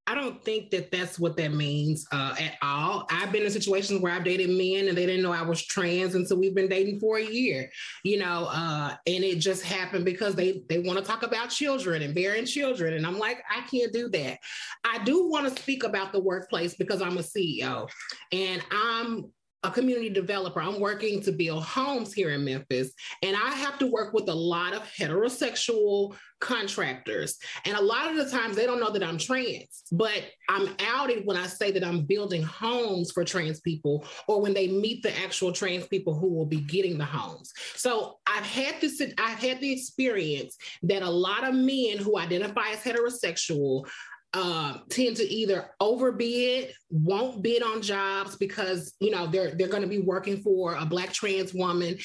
[0.09, 3.07] I don't think that that's what that means uh, at all.
[3.11, 6.15] I've been in situations where I've dated men and they didn't know I was trans
[6.15, 7.71] until we've been dating for a year,
[8.05, 12.03] you know, uh, and it just happened because they they want to talk about children
[12.03, 14.39] and bearing children, and I'm like, I can't do that.
[14.85, 17.89] I do want to speak about the workplace because I'm a CEO
[18.33, 19.33] and I'm
[19.67, 20.61] a community developer.
[20.61, 24.35] I'm working to build homes here in Memphis, and I have to work with a
[24.35, 27.37] lot of heterosexual contractors.
[27.65, 31.25] And a lot of the times they don't know that I'm trans, but I'm outed
[31.25, 35.17] when I say that I'm building homes for trans people or when they meet the
[35.19, 37.53] actual trans people who will be getting the homes.
[37.75, 42.71] So I've had this, I've had the experience that a lot of men who identify
[42.71, 43.89] as heterosexual
[44.37, 49.83] uh, tend to either overbid, won't bid on jobs because you know they're they're going
[49.83, 51.97] to be working for a black trans woman.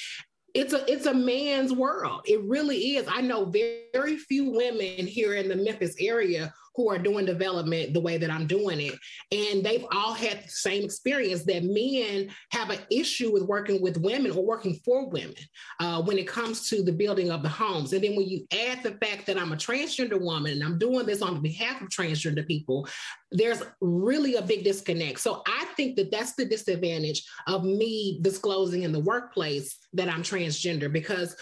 [0.54, 2.22] It's a it's a man's world.
[2.26, 3.06] It really is.
[3.10, 7.94] I know very, very few women here in the Memphis area who are doing development
[7.94, 8.96] the way that I'm doing it.
[9.32, 13.98] And they've all had the same experience that men have an issue with working with
[13.98, 15.36] women or working for women
[15.80, 17.94] uh, when it comes to the building of the homes.
[17.94, 21.06] And then when you add the fact that I'm a transgender woman and I'm doing
[21.06, 22.88] this on behalf of transgender people,
[23.32, 25.20] there's really a big disconnect.
[25.20, 30.24] So I think that that's the disadvantage of me disclosing in the workplace that I'm
[30.24, 31.36] transgender because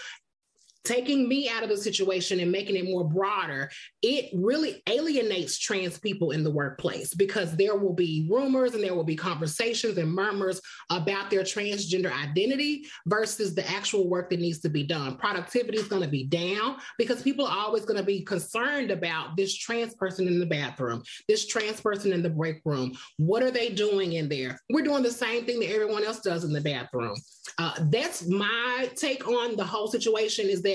[0.84, 3.70] taking me out of the situation and making it more broader,
[4.02, 8.94] it really alienates trans people in the workplace because there will be rumors and there
[8.94, 14.60] will be conversations and murmurs about their transgender identity versus the actual work that needs
[14.60, 15.16] to be done.
[15.16, 19.36] Productivity is going to be down because people are always going to be concerned about
[19.36, 22.92] this trans person in the bathroom, this trans person in the break room.
[23.18, 24.58] What are they doing in there?
[24.70, 27.16] We're doing the same thing that everyone else does in the bathroom.
[27.58, 30.69] Uh, that's my take on the whole situation is that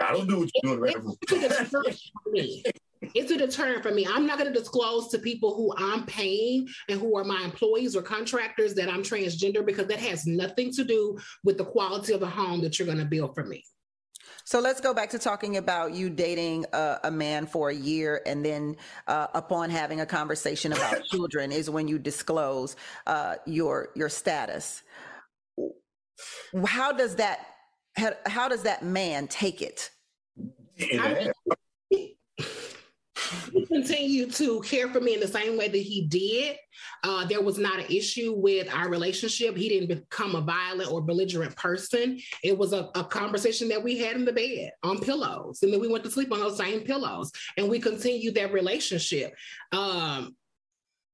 [0.00, 0.80] I don't do what you're doing.
[0.80, 2.64] Right
[3.14, 4.06] it's a deterrent for me.
[4.06, 7.94] I'm not going to disclose to people who I'm paying and who are my employees
[7.94, 12.20] or contractors that I'm transgender because that has nothing to do with the quality of
[12.20, 13.62] the home that you're going to build for me.
[14.46, 18.20] So let's go back to talking about you dating a, a man for a year,
[18.26, 23.88] and then uh, upon having a conversation about children is when you disclose uh, your
[23.94, 24.82] your status.
[26.66, 27.53] How does that
[27.96, 29.90] how, how does that man take it?
[30.76, 31.30] Yeah.
[31.90, 32.16] he
[33.66, 36.56] continued to care for me in the same way that he did.
[37.02, 39.56] Uh, there was not an issue with our relationship.
[39.56, 42.18] He didn't become a violent or belligerent person.
[42.42, 45.62] It was a, a, conversation that we had in the bed on pillows.
[45.62, 49.34] And then we went to sleep on those same pillows and we continued that relationship.
[49.72, 50.34] Um,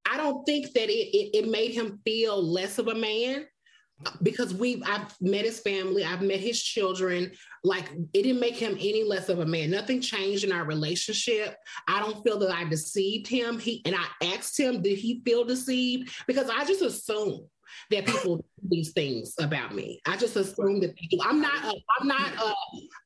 [0.08, 3.46] I don't think that it, it, it made him feel less of a man
[4.22, 7.32] because we I've met his family, I've met his children.
[7.62, 9.70] Like it didn't make him any less of a man.
[9.70, 11.56] Nothing changed in our relationship.
[11.86, 13.58] I don't feel that I deceived him.
[13.58, 16.10] He and I asked him, did he feel deceived?
[16.26, 17.46] Because I just assume
[17.90, 20.00] that people do these things about me.
[20.06, 21.18] I just assume that they do.
[21.22, 21.64] I'm not.
[21.64, 22.34] A, I'm not.
[22.34, 22.54] A,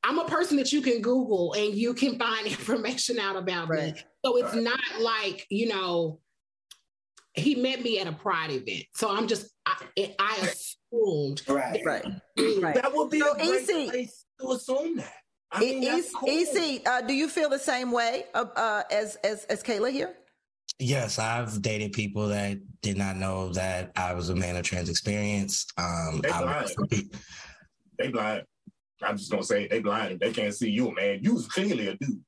[0.03, 3.95] I'm a person that you can Google and you can find information out about right.
[3.95, 4.01] me.
[4.23, 4.63] So it's right.
[4.63, 6.19] not like you know
[7.33, 8.85] he met me at a pride event.
[8.93, 10.51] So I'm just I, I
[10.95, 12.05] assumed right, right,
[12.61, 12.75] right.
[12.75, 15.13] That would be so a great EC, place to assume that.
[15.51, 16.29] I mean, EC, cool.
[16.29, 20.13] EC uh, do you feel the same way uh, uh, as as as Kayla here?
[20.79, 24.89] Yes, I've dated people that did not know that I was a man of trans
[24.89, 25.65] experience.
[25.77, 26.69] Um, they blind.
[27.97, 28.43] they blind.
[29.01, 30.19] I'm just gonna say they blind.
[30.19, 31.19] They can't see you, man.
[31.21, 32.21] You was clearly a dude.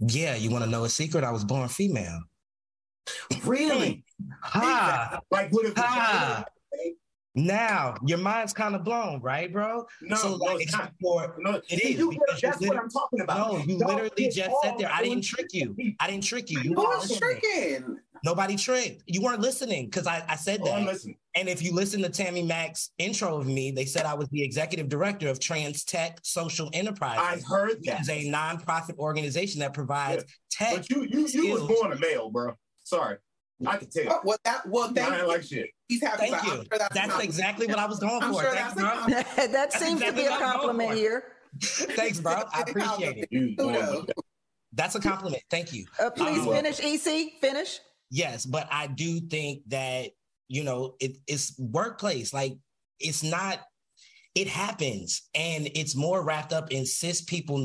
[0.00, 1.24] Yeah, you want to know a secret?
[1.24, 2.20] I was born female.
[3.44, 4.04] Really?
[4.42, 5.20] Ha!
[5.30, 6.44] Like what if ha.
[7.34, 9.86] Now your mind's kind of blown, right, bro?
[10.02, 10.92] No, so like, no, it's not.
[11.00, 11.98] More, no, it is.
[11.98, 13.52] You, that's what I'm talking about.
[13.52, 14.90] No, you Don't literally just sat there.
[14.92, 15.76] I didn't trick you.
[16.00, 16.60] I didn't trick you.
[16.60, 17.98] You was tricking.
[18.24, 19.04] Nobody tricked.
[19.06, 20.82] You weren't listening because I, I said oh, that.
[20.82, 21.16] Oh, listening.
[21.36, 24.42] And if you listen to Tammy Mack's intro of me, they said I was the
[24.42, 27.18] executive director of Trans Tech Social Enterprise.
[27.20, 28.00] I heard that.
[28.00, 30.24] It's a nonprofit organization that provides
[30.60, 30.66] yeah.
[30.66, 30.76] tech.
[30.78, 32.54] But you you you was born a male, bro.
[32.82, 33.18] Sorry.
[33.66, 34.12] I can tell.
[34.12, 35.28] Oh, well, that well, thank I you.
[35.28, 35.70] like shit.
[35.88, 36.28] He's happy.
[36.28, 36.50] Thank you.
[36.50, 38.42] Sure that's, that's exactly what I was going I'm for.
[38.42, 38.84] Sure Thanks, bro.
[39.48, 41.24] that seems exactly to be a compliment here.
[41.60, 42.44] Thanks, bro.
[42.52, 44.16] I appreciate it.
[44.72, 45.42] That's a compliment.
[45.50, 45.86] Thank you.
[45.98, 47.40] Uh, please um, finish, EC.
[47.40, 47.80] Finish.
[48.10, 50.10] Yes, but I do think that
[50.48, 52.32] you know it, it's workplace.
[52.32, 52.56] Like
[53.00, 53.60] it's not.
[54.34, 57.58] It happens, and it's more wrapped up in cis people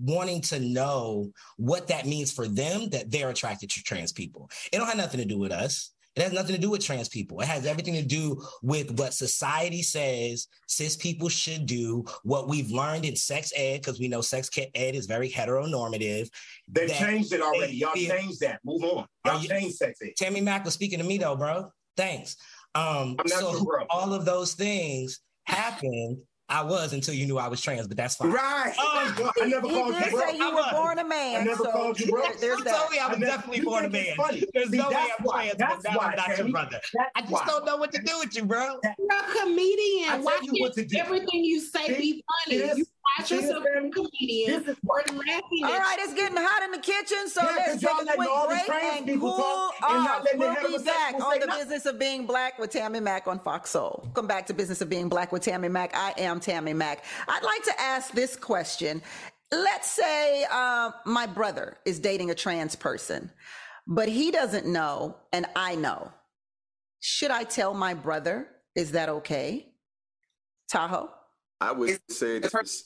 [0.00, 4.50] wanting to know what that means for them that they're attracted to trans people.
[4.72, 5.90] It don't have nothing to do with us.
[6.16, 7.40] It has nothing to do with trans people.
[7.40, 12.70] It has everything to do with what society says cis people should do, what we've
[12.70, 16.28] learned in sex ed, because we know sex ed is very heteronormative.
[16.68, 17.74] They changed it already.
[17.74, 18.60] Y'all changed that.
[18.64, 19.06] Move on.
[19.26, 20.12] Y'all you, changed sex ed.
[20.16, 21.70] Tammy Mack was speaking to me though, bro.
[21.96, 22.36] Thanks.
[22.76, 27.88] Um, so all of those things happened I was until you knew I was trans,
[27.88, 28.30] but that's fine.
[28.30, 28.74] Right.
[28.78, 30.20] Oh, I never he called did you bro.
[30.20, 31.40] Say you were born a man.
[31.40, 32.22] I never so called you bro.
[32.38, 34.14] There's you told me I was I definitely born a man.
[34.52, 36.80] There's See, no way I'm why, trans, that's but why, not your brother.
[36.92, 37.44] That's I just why.
[37.46, 38.78] don't know what to do with you, bro.
[38.84, 40.22] You're a comedian.
[40.22, 42.58] Why can't everything you say be funny?
[42.76, 42.84] You
[43.18, 44.76] watch yourself as a comedian.
[44.82, 48.16] We're laughing All right, it's getting hot in the kitchen, so yeah, let's take a
[48.16, 50.26] quick break and cool off.
[50.34, 54.00] We'll be back on the business of being black with Tammy Mack on Fox Soul.
[54.04, 55.94] Welcome back to Business of Being Black with Tammy Mack.
[55.94, 57.04] I am Tammy Mack.
[57.28, 59.02] I'd like to ask this question.
[59.52, 63.30] Let's say uh, my brother is dating a trans person,
[63.86, 66.12] but he doesn't know, and I know.
[67.00, 68.48] Should I tell my brother?
[68.74, 69.74] Is that okay?
[70.68, 71.10] Tahoe?
[71.68, 72.84] I would is, say this,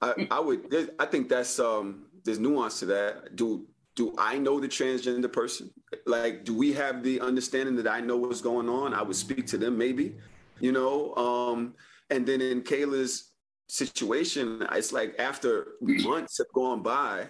[0.00, 0.94] I, I would.
[0.98, 2.06] I think that's um.
[2.24, 3.36] There's nuance to that.
[3.36, 5.70] Do do I know the transgender person?
[6.06, 8.94] Like, do we have the understanding that I know what's going on?
[8.94, 10.16] I would speak to them, maybe.
[10.60, 11.74] You know, um,
[12.10, 13.32] and then in Kayla's
[13.68, 17.28] situation, it's like after months have gone by,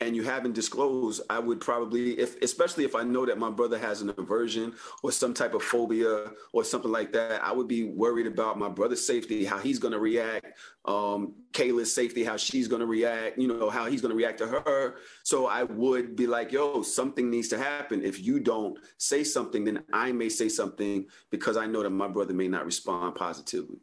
[0.00, 3.78] and you haven't disclosed, I would probably, if especially if I know that my brother
[3.78, 7.84] has an aversion or some type of phobia or something like that, I would be
[7.84, 12.68] worried about my brother's safety, how he's going to react, um, Kayla's safety, how she's
[12.68, 14.96] going to react, you know, how he's going to react to her.
[15.24, 18.04] So I would be like, yo, something needs to happen.
[18.04, 22.08] If you don't say something, then I may say something because I know that my
[22.08, 23.78] brother may not respond positively.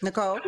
[0.00, 0.38] Nicole?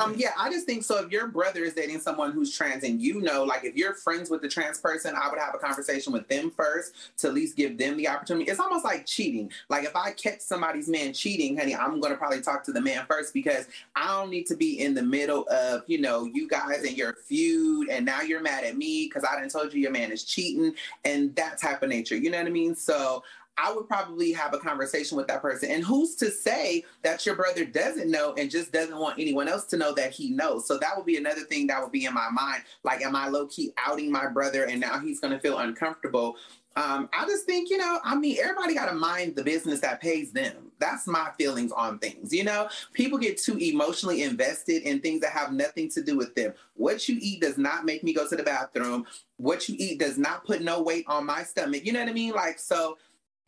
[0.00, 1.04] Um, yeah, I just think so.
[1.04, 4.30] If your brother is dating someone who's trans and you know, like if you're friends
[4.30, 7.56] with the trans person, I would have a conversation with them first to at least
[7.56, 8.50] give them the opportunity.
[8.50, 9.50] It's almost like cheating.
[9.68, 12.80] Like if I catch somebody's man cheating, honey, I'm going to probably talk to the
[12.80, 16.48] man first because I don't need to be in the middle of, you know, you
[16.48, 19.80] guys and your feud and now you're mad at me because I didn't told you
[19.80, 22.16] your man is cheating and that type of nature.
[22.16, 22.74] You know what I mean?
[22.74, 23.22] So
[23.58, 25.70] I would probably have a conversation with that person.
[25.70, 29.66] And who's to say that your brother doesn't know and just doesn't want anyone else
[29.66, 30.66] to know that he knows?
[30.66, 32.62] So that would be another thing that would be in my mind.
[32.82, 36.36] Like, am I low key outing my brother and now he's going to feel uncomfortable?
[36.74, 40.00] Um, I just think, you know, I mean, everybody got to mind the business that
[40.00, 40.72] pays them.
[40.78, 42.32] That's my feelings on things.
[42.32, 46.34] You know, people get too emotionally invested in things that have nothing to do with
[46.34, 46.54] them.
[46.74, 49.06] What you eat does not make me go to the bathroom.
[49.36, 51.84] What you eat does not put no weight on my stomach.
[51.84, 52.32] You know what I mean?
[52.32, 52.96] Like, so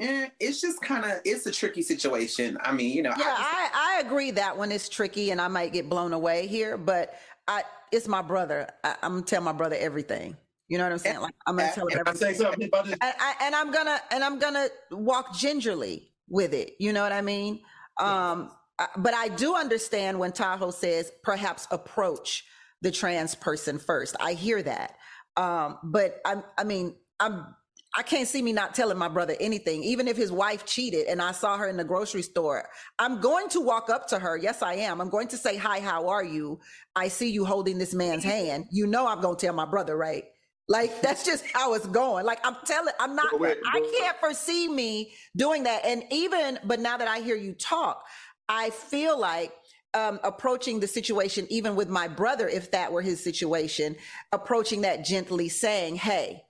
[0.00, 2.58] Eh, it's just kind of it's a tricky situation.
[2.62, 3.12] I mean, you know.
[3.16, 6.12] Yeah, I, just, I, I agree that one is tricky, and I might get blown
[6.12, 7.14] away here, but
[7.46, 8.68] I it's my brother.
[8.82, 10.36] I, am gonna tell my brother everything.
[10.68, 11.20] You know what I'm saying?
[11.20, 12.28] Like I'm gonna tell him everything.
[12.28, 12.96] I say something about this?
[13.00, 16.74] And, I, and I'm gonna and I'm gonna walk gingerly with it.
[16.80, 17.60] You know what I mean?
[18.00, 18.50] Um,
[18.96, 22.44] but I do understand when Tahoe says perhaps approach
[22.80, 24.16] the trans person first.
[24.18, 24.96] I hear that.
[25.36, 27.54] Um, but I'm I mean I'm
[27.96, 31.22] I can't see me not telling my brother anything, even if his wife cheated and
[31.22, 32.68] I saw her in the grocery store.
[32.98, 34.36] I'm going to walk up to her.
[34.36, 35.00] Yes, I am.
[35.00, 36.60] I'm going to say, Hi, how are you?
[36.96, 38.66] I see you holding this man's hand.
[38.72, 40.24] You know, I'm going to tell my brother, right?
[40.66, 42.24] Like, that's just how it's going.
[42.24, 45.84] Like, I'm telling, I'm not, I can't foresee me doing that.
[45.84, 48.02] And even, but now that I hear you talk,
[48.48, 49.52] I feel like
[49.92, 53.94] um, approaching the situation, even with my brother, if that were his situation,
[54.32, 56.42] approaching that gently, saying, Hey,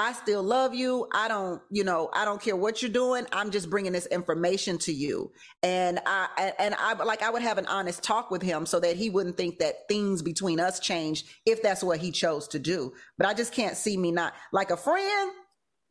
[0.00, 1.08] I still love you.
[1.12, 3.26] I don't, you know, I don't care what you're doing.
[3.32, 5.32] I'm just bringing this information to you.
[5.64, 8.94] And I, and I, like, I would have an honest talk with him so that
[8.94, 12.92] he wouldn't think that things between us changed if that's what he chose to do.
[13.18, 15.32] But I just can't see me not like a friend.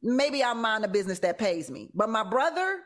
[0.01, 2.79] Maybe I mind a business that pays me, but my brother,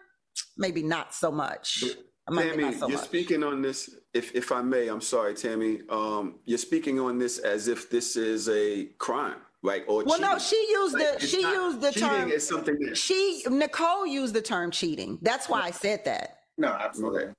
[0.57, 1.83] maybe not so much.
[2.31, 3.05] Tammy, so you're much.
[3.05, 3.93] speaking on this.
[4.13, 5.81] If if I may, I'm sorry, Tammy.
[5.89, 10.31] Um, you're speaking on this as if this is a crime like or well cheating.
[10.31, 14.33] no she used like, the she used the term is something that, she nicole used
[14.33, 17.33] the term cheating that's why i said that no absolutely.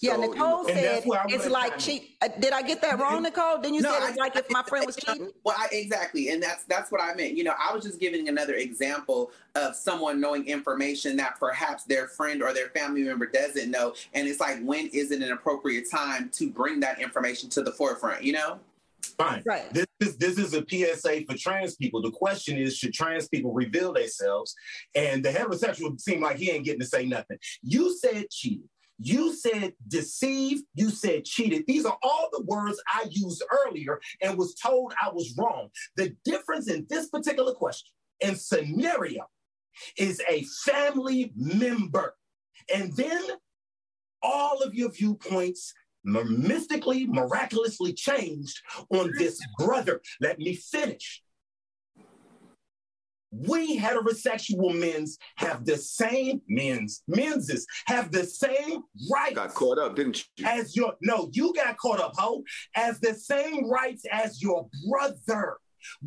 [0.00, 2.16] Yeah, so, Nicole said it's like cheat.
[2.20, 3.58] Uh, did I get that wrong, Nicole?
[3.58, 5.30] Then you no, said it's I, like if my friend was cheating.
[5.42, 7.34] Well, I, exactly, and that's that's what I meant.
[7.34, 12.08] You know, I was just giving another example of someone knowing information that perhaps their
[12.08, 15.90] friend or their family member doesn't know, and it's like when is it an appropriate
[15.90, 18.22] time to bring that information to the forefront?
[18.22, 18.60] You know.
[19.06, 19.42] Fine.
[19.46, 19.72] Right.
[19.72, 22.02] This is this is a PSA for trans people.
[22.02, 24.54] The question is, should trans people reveal themselves?
[24.94, 27.38] And the heterosexual seem like he ain't getting to say nothing.
[27.62, 28.68] You said cheated.
[28.98, 30.62] You said deceive.
[30.74, 31.64] You said cheated.
[31.66, 35.68] These are all the words I used earlier and was told I was wrong.
[35.96, 37.90] The difference in this particular question
[38.22, 39.26] and scenario
[39.98, 42.14] is a family member.
[42.74, 43.22] And then
[44.22, 45.74] all of your viewpoints
[46.06, 50.00] mystically, miraculously changed on this brother.
[50.20, 51.22] Let me finish.
[53.32, 59.34] We heterosexual men's have the same men's men's have the same rights.
[59.34, 60.46] Got caught up, didn't you?
[60.46, 62.44] As your no, you got caught up, ho.
[62.74, 65.58] As the same rights as your brother.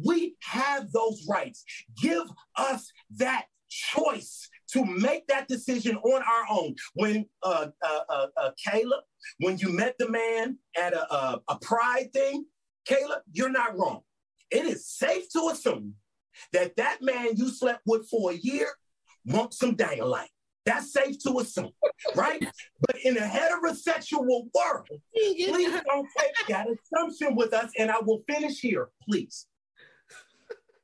[0.04, 1.64] We have those rights.
[2.02, 2.24] Give
[2.58, 6.76] us that choice to make that decision on our own.
[6.94, 9.04] When uh, uh, uh, uh Caleb
[9.40, 12.46] when you met the man at a, a, a pride thing,
[12.86, 14.02] Caleb, you're not wrong.
[14.52, 15.96] It is safe to assume
[16.54, 18.68] that that man you slept with for a year
[19.26, 20.30] wants some daylight.
[20.66, 21.72] That's safe to assume,
[22.16, 22.46] right?
[22.82, 27.72] but in a heterosexual world, please don't take that assumption with us.
[27.78, 29.48] And I will finish here, please.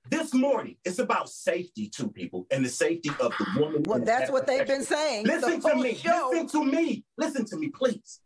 [0.09, 3.83] This morning, it's about safety to people and the safety of the woman.
[3.85, 5.25] Well, that's what they've been saying.
[5.25, 5.95] Listen to me.
[5.95, 6.29] Show.
[6.31, 7.03] Listen to me.
[7.17, 8.19] Listen to me, please.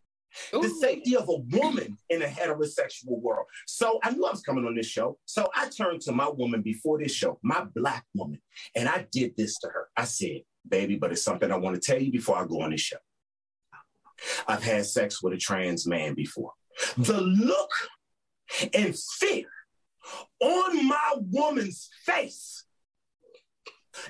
[0.54, 0.62] Ooh.
[0.62, 3.48] the safety of a woman in a heterosexual world.
[3.66, 5.18] So I knew I was coming on this show.
[5.26, 8.40] So I turned to my woman before this show, my black woman,
[8.76, 9.88] and I did this to her.
[9.98, 12.72] I said, baby, but it's something I want to tell you before I go on
[12.72, 12.98] this show.
[14.48, 16.52] I've had sex with a trans man before.
[16.98, 17.72] The look
[18.74, 19.46] and fear
[20.40, 22.66] on my woman's face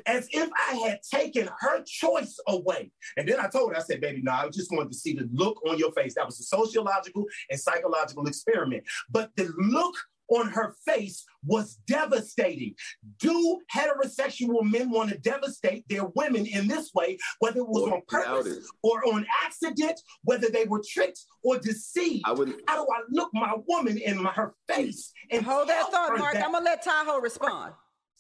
[0.06, 2.92] as if I had taken her choice away.
[3.18, 5.14] And then I told her, I said, baby, no, I was just wanted to see
[5.14, 6.16] the look on your face.
[6.16, 8.84] That was a sociological and psychological experiment.
[9.10, 9.96] But the look
[10.30, 12.76] on her face was devastating.
[13.20, 18.02] Do heterosexual men want to devastate their women in this way, whether it was on
[18.08, 22.24] purpose or on accident, whether they were tricked or deceived?
[22.26, 25.92] I would, How do I look my woman in my, her face and hold that
[25.92, 26.34] thought, Mark?
[26.34, 26.46] That?
[26.46, 27.74] I'm gonna let Tahoe respond.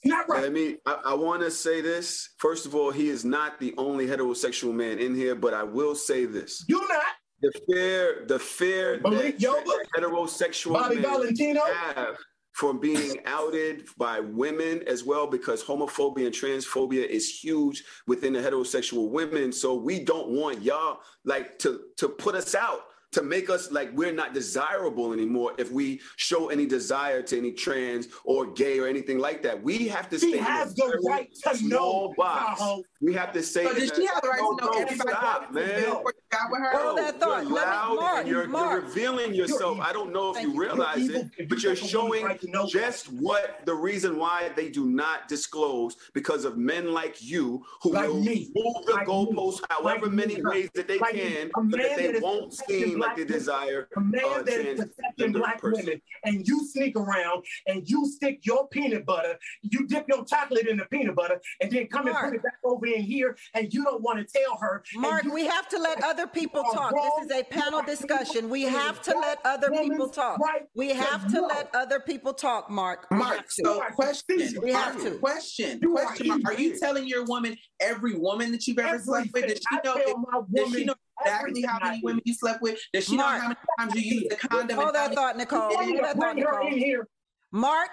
[0.06, 0.44] Not right.
[0.44, 0.78] Let me.
[0.86, 2.30] I, I want to say this.
[2.38, 5.94] First of all, he is not the only heterosexual man in here, but I will
[5.94, 6.64] say this.
[6.70, 7.04] You're not.
[7.42, 11.62] The fear, the fear Malik that heterosexual Bobby men Valentino
[11.96, 12.18] have
[12.52, 18.40] from being outed by women as well, because homophobia and transphobia is huge within the
[18.40, 19.54] heterosexual women.
[19.54, 22.82] So we don't want y'all like to to put us out
[23.12, 27.54] to make us like we're not desirable anymore if we show any desire to any
[27.54, 29.64] trans or gay or anything like that.
[29.64, 30.32] We have to stay.
[30.32, 32.14] He has the right to know.
[32.18, 32.62] Box.
[33.02, 33.64] We have to say.
[33.64, 35.82] So does she have the right no, to know no, everybody stop, man.
[35.84, 36.78] got with her?
[36.78, 37.44] Hold that thought.
[37.44, 39.78] You're loud Mark, and you're, you're, revealing yourself.
[39.78, 43.08] You're I don't know if Thank you realize you're it, but you're showing right just
[43.14, 48.10] what the reason why they do not disclose because of men like you who like
[48.10, 48.52] will me.
[48.54, 50.42] move the like goalposts however like many me.
[50.44, 54.22] ways that they like can, so that they won't seem like they desire a man
[54.26, 55.86] uh, that is protecting black person.
[55.86, 60.68] women, and you sneak around and you stick your peanut butter, you dip your chocolate
[60.68, 62.24] in the peanut butter, and then come Mark.
[62.24, 64.84] and put it back over in here, and you don't want to tell her.
[64.96, 66.94] Mark, we have to let other people talk.
[66.94, 68.50] This is a panel discussion.
[68.50, 70.40] We have to let other people talk.
[70.76, 73.08] We have to let other people talk, Mark.
[73.12, 74.56] Mark, so question.
[74.62, 75.18] We have to.
[75.20, 75.80] Question.
[75.82, 76.28] Question.
[76.28, 79.78] Mark, are you telling your woman, every woman that you've ever slept with, does she
[79.84, 80.46] know?
[80.54, 82.80] Does she know exactly how many women you slept with?
[82.94, 84.78] Does she Mark, know how many times you used the condom?
[84.78, 85.76] Hold that thought, Nicole.
[85.76, 87.04] Hold that thought, Nicole.
[87.52, 87.90] Mark,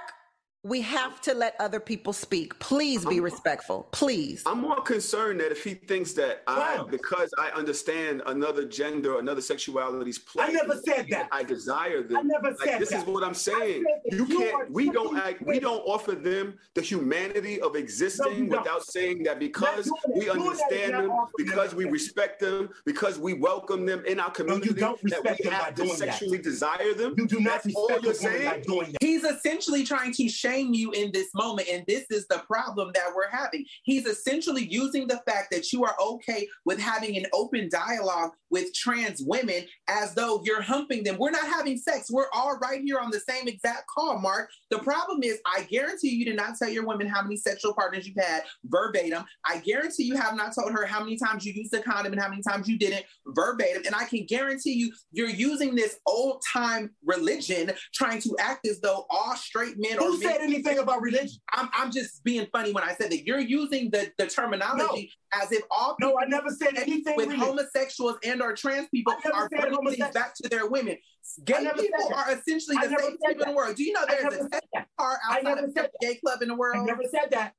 [0.66, 2.58] we have to let other people speak.
[2.58, 3.86] Please be I'm, respectful.
[3.92, 4.42] Please.
[4.46, 9.40] I'm more concerned that if he thinks that I, because I understand another gender, another
[9.40, 10.48] sexuality's place.
[10.48, 11.28] I never said that.
[11.30, 12.18] I desire them.
[12.18, 13.02] I never like, said this that.
[13.02, 13.84] is what I'm saying.
[14.10, 14.70] You can't.
[14.70, 15.42] We don't act.
[15.42, 20.94] We don't offer them the humanity of existing no, without saying that because we understand
[20.94, 25.48] them, because we respect them, because we welcome them in our community, no, that we
[25.48, 26.42] have to sexually that.
[26.42, 27.14] desire them.
[27.16, 28.64] You do not That's all you're saying.
[29.00, 31.68] He's essentially trying to shame you in this moment.
[31.68, 33.64] And this is the problem that we're having.
[33.82, 38.72] He's essentially using the fact that you are okay with having an open dialogue with
[38.74, 41.16] trans women as though you're humping them.
[41.18, 42.10] We're not having sex.
[42.10, 44.50] We're all right here on the same exact call, Mark.
[44.70, 48.06] The problem is, I guarantee you did not tell your women how many sexual partners
[48.06, 49.24] you've had verbatim.
[49.44, 52.20] I guarantee you have not told her how many times you used a condom and
[52.20, 53.82] how many times you didn't verbatim.
[53.86, 58.80] And I can guarantee you, you're using this old time religion trying to act as
[58.80, 60.22] though all straight men Who are.
[60.22, 61.38] said anything about religion?
[61.52, 63.26] I'm, I'm just being funny when I said that.
[63.26, 65.42] You're using the, the terminology no.
[65.42, 69.48] as if all no, I never said anything with homosexuals and or trans people are
[69.48, 70.96] putting things back to their women.
[71.44, 73.76] Gay people are essentially the same people in the world.
[73.76, 74.66] Do you know there's a sex
[74.96, 76.76] bar outside of the gay club in the world?
[76.82, 77.52] I never said that.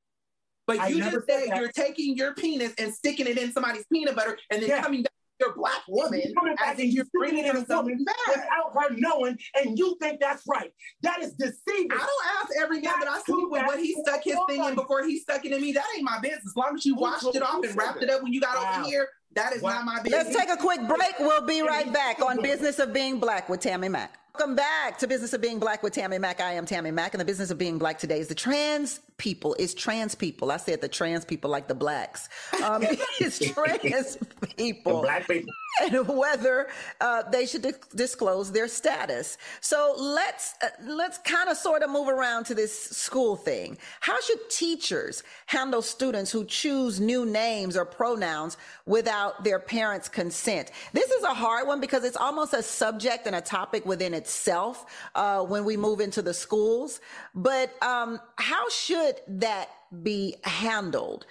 [0.65, 4.15] But you just said, said you're taking your penis and sticking it in somebody's peanut
[4.15, 4.81] butter and then yeah.
[4.81, 6.21] coming down your black woman
[6.65, 10.71] as if you're bringing in something bad without her knowing, and you think that's right.
[11.03, 11.91] That is deceiving.
[11.91, 14.75] I don't ask every man that I sleep with what he stuck his thing in
[14.75, 15.71] before he stuck it in me.
[15.73, 16.47] That ain't my business.
[16.47, 18.79] As long as you washed it off and wrapped it up when you got wow.
[18.79, 20.25] over here, that is not my business.
[20.25, 21.19] Let's take a quick break.
[21.19, 24.17] We'll be right back on Business of Being Black with Tammy Mack.
[24.33, 26.41] Welcome back to Business of Being Black with Tammy Mack.
[26.41, 29.55] I am Tammy Mack, and the business of being black today is the trans people.
[29.59, 30.51] Is trans people.
[30.51, 32.29] I said the trans people like the blacks.
[32.63, 32.83] Um,
[33.19, 34.17] it's trans
[34.57, 35.01] people.
[35.01, 35.53] The black people.
[35.79, 36.69] And whether
[37.01, 39.37] uh, they should di- disclose their status.
[39.61, 43.77] So let's uh, let's kind of sort of move around to this school thing.
[43.99, 48.57] How should teachers handle students who choose new names or pronouns
[48.87, 50.71] without their parents' consent?
[50.93, 54.85] This is a hard one because it's almost a subject and a topic within itself
[55.13, 57.01] uh, when we move into the schools.
[57.35, 59.69] But um, how should that
[60.03, 61.25] be handled?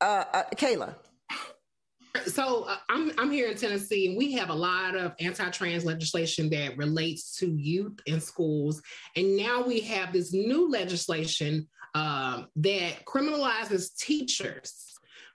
[0.00, 0.94] Uh, uh, Kayla.
[2.26, 6.48] So uh, I'm I'm here in Tennessee, and we have a lot of anti-trans legislation
[6.50, 8.82] that relates to youth in schools,
[9.16, 14.88] and now we have this new legislation um, that criminalizes teachers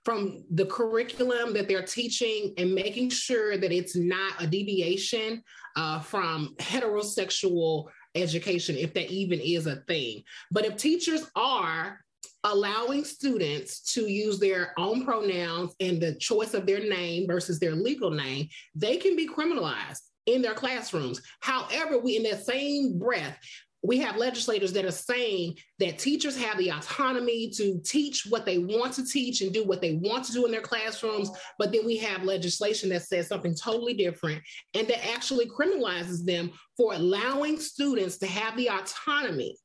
[0.04, 5.42] from the curriculum that they're teaching and making sure that it's not a deviation
[5.76, 7.86] uh, from heterosexual
[8.16, 10.24] education, if that even is a thing.
[10.52, 12.00] But if teachers are
[12.44, 17.74] allowing students to use their own pronouns and the choice of their name versus their
[17.74, 21.22] legal name, they can be criminalized in their classrooms.
[21.40, 23.38] However, we, in that same breath,
[23.84, 28.58] we have legislators that are saying that teachers have the autonomy to teach what they
[28.58, 31.30] want to teach and do what they want to do in their classrooms.
[31.60, 34.42] But then we have legislation that says something totally different
[34.74, 39.58] and that actually criminalizes them for allowing students to have the autonomy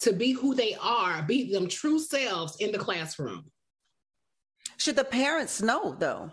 [0.00, 3.44] to be who they are, be them true selves in the classroom.
[4.78, 6.30] Should the parents know though?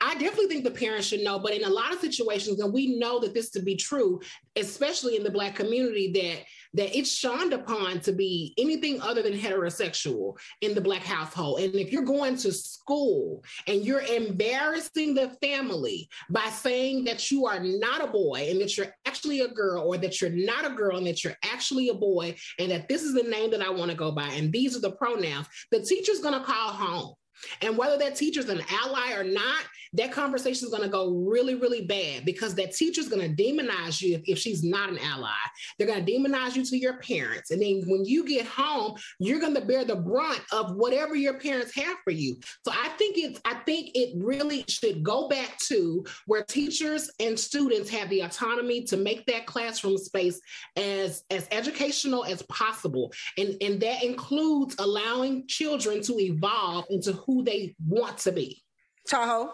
[0.00, 2.98] I definitely think the parents should know, but in a lot of situations, and we
[2.98, 4.20] know that this to be true,
[4.56, 6.44] especially in the Black community, that
[6.74, 11.60] that it's shunned upon to be anything other than heterosexual in the Black household.
[11.60, 17.46] And if you're going to school and you're embarrassing the family by saying that you
[17.46, 20.74] are not a boy and that you're actually a girl, or that you're not a
[20.74, 23.70] girl and that you're actually a boy, and that this is the name that I
[23.70, 27.14] want to go by, and these are the pronouns, the teacher's to call home
[27.62, 29.64] and whether that teacher's an ally or not,
[29.94, 34.02] that conversation is going to go really, really bad because that teacher's going to demonize
[34.02, 35.30] you if, if she's not an ally.
[35.78, 37.50] They're going to demonize you to your parents.
[37.50, 41.38] And then when you get home, you're going to bear the brunt of whatever your
[41.38, 42.36] parents have for you.
[42.64, 47.38] So I think it's, I think it really should go back to where teachers and
[47.38, 50.40] students have the autonomy to make that classroom space
[50.76, 53.12] as, as educational as possible.
[53.36, 58.64] And, and that includes allowing children to evolve into who they want to be.
[59.06, 59.52] Tahoe?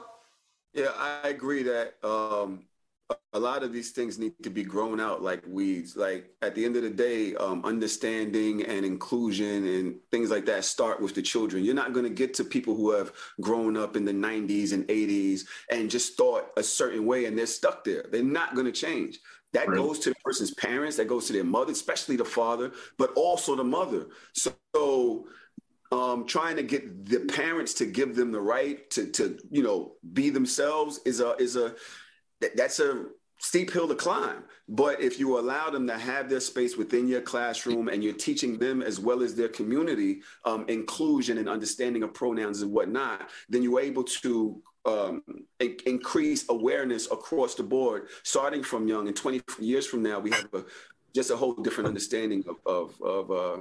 [0.72, 2.64] Yeah, I agree that um,
[3.33, 5.97] a lot of these things need to be grown out like weeds.
[5.97, 10.64] Like at the end of the day, um, understanding and inclusion and things like that
[10.64, 11.64] start with the children.
[11.64, 14.87] You're not going to get to people who have grown up in the 90s and
[14.87, 18.05] 80s and just thought a certain way and they're stuck there.
[18.11, 19.18] They're not going to change.
[19.53, 19.77] That right.
[19.77, 23.55] goes to the person's parents, that goes to their mother, especially the father, but also
[23.57, 24.07] the mother.
[24.33, 25.27] So,
[25.95, 29.92] um, trying to get the parents to give them the right to, to you know
[30.12, 31.74] be themselves is a is a
[32.57, 33.07] that's a
[33.38, 34.42] steep hill to climb.
[34.68, 38.59] But if you allow them to have their space within your classroom and you're teaching
[38.59, 43.62] them as well as their community um, inclusion and understanding of pronouns and whatnot, then
[43.62, 45.22] you're able to um,
[45.61, 49.07] in- increase awareness across the board, starting from young.
[49.07, 50.64] And 20 years from now, we have a,
[51.14, 53.61] just a whole different understanding of, of, of uh,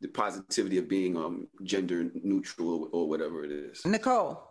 [0.00, 3.84] the positivity of being um, gender neutral or whatever it is.
[3.84, 4.50] Nicole.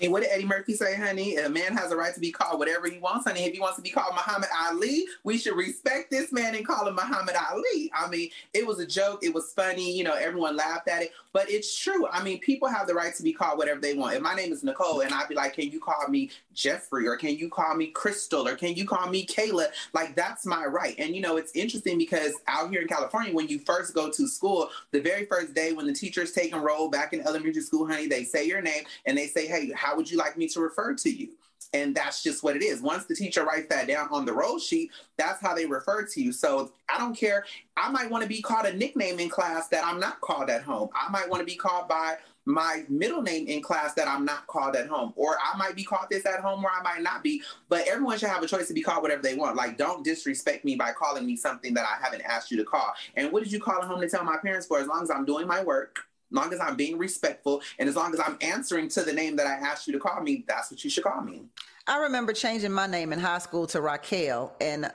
[0.00, 1.36] And what did Eddie Murphy say, honey?
[1.36, 3.44] A man has a right to be called whatever he wants, honey.
[3.44, 6.86] If he wants to be called Muhammad Ali, we should respect this man and call
[6.86, 7.90] him Muhammad Ali.
[7.92, 9.24] I mean, it was a joke.
[9.24, 9.96] It was funny.
[9.96, 12.04] You know, everyone laughed at it, but it's true.
[12.08, 14.16] I mean, people have the right to be called whatever they want.
[14.16, 17.16] If my name is Nicole and I'd be like, can you call me Jeffrey or
[17.16, 19.68] can you call me Crystal or can you call me Kayla?
[19.92, 20.96] Like, that's my right.
[20.98, 24.26] And, you know, it's interesting because out here in California, when you first go to
[24.26, 28.08] school, the very first day when the teacher's taking roll back in elementary school, honey,
[28.08, 30.92] they say your name and they say, hey, how would you like me to refer
[30.92, 31.28] to you?
[31.74, 32.80] And that's just what it is.
[32.80, 36.22] Once the teacher writes that down on the roll sheet, that's how they refer to
[36.22, 36.32] you.
[36.32, 37.44] So I don't care.
[37.76, 40.62] I might want to be called a nickname in class that I'm not called at
[40.62, 40.88] home.
[40.94, 44.46] I might want to be called by my middle name in class that I'm not
[44.46, 45.12] called at home.
[45.16, 47.42] Or I might be called this at home or I might not be.
[47.68, 49.54] But everyone should have a choice to be called whatever they want.
[49.54, 52.94] Like, don't disrespect me by calling me something that I haven't asked you to call.
[53.16, 54.78] And what did you call at home to tell my parents for?
[54.78, 58.12] As long as I'm doing my work, long as I'm being respectful and as long
[58.14, 60.82] as I'm answering to the name that I asked you to call me, that's what
[60.84, 61.42] you should call me.
[61.86, 64.90] I remember changing my name in high school to Raquel and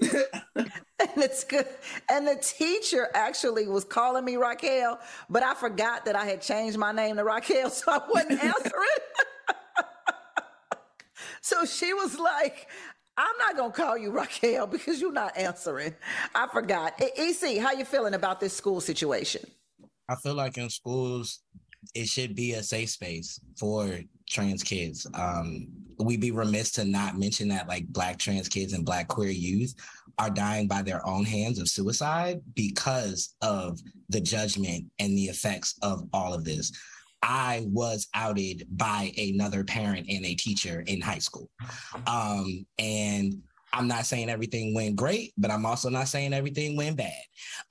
[0.02, 1.66] and it's good.
[2.10, 4.98] And the teacher actually was calling me Raquel,
[5.30, 8.86] but I forgot that I had changed my name to Raquel, so I wasn't answering.
[11.40, 12.68] so she was like,
[13.16, 15.94] I'm not gonna call you Raquel because you're not answering.
[16.34, 17.00] I forgot.
[17.00, 19.48] EC, how you feeling about this school situation?
[20.08, 21.40] I feel like in schools,
[21.94, 25.06] it should be a safe space for trans kids.
[25.14, 29.30] Um, we'd be remiss to not mention that like black trans kids and black queer
[29.30, 29.74] youth
[30.18, 33.78] are dying by their own hands of suicide because of
[34.08, 36.72] the judgment and the effects of all of this.
[37.22, 41.50] I was outed by another parent and a teacher in high school.
[42.06, 43.34] Um, and
[43.72, 47.12] I'm not saying everything went great, but I'm also not saying everything went bad.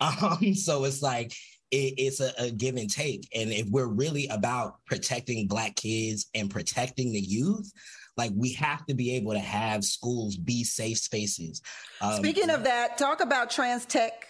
[0.01, 1.31] Um, so it's like
[1.72, 3.28] it, it's a, a give and take.
[3.34, 7.72] And if we're really about protecting Black kids and protecting the youth,
[8.18, 11.61] like we have to be able to have schools be safe spaces.
[12.01, 14.28] Um, Speaking of that, talk about trans tech.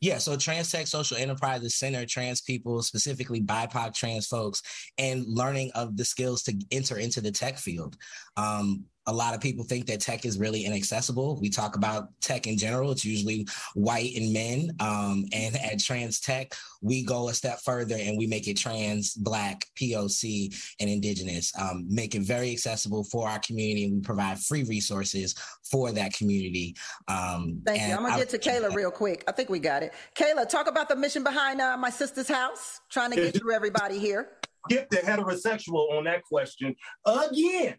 [0.00, 4.62] Yeah, so Trans Tech Social Enterprises center trans people, specifically BIPOC trans folks,
[4.96, 7.96] and learning of the skills to enter into the tech field.
[8.36, 11.40] Um, a lot of people think that tech is really inaccessible.
[11.40, 14.70] We talk about tech in general, it's usually white and men.
[14.80, 19.14] Um, and at Trans Tech, we go a step further and we make it trans,
[19.14, 23.84] black, POC, and indigenous, um, make it very accessible for our community.
[23.84, 25.34] And we provide free resources
[25.70, 26.76] for that community.
[27.08, 27.94] Um, Thank you.
[27.94, 29.24] I'm gonna get to Kayla real quick.
[29.26, 29.94] I think we got it.
[30.14, 33.98] Kayla, talk about the mission behind uh, my sister's house, trying to get through everybody
[33.98, 34.32] here.
[34.68, 37.76] Get the heterosexual on that question again.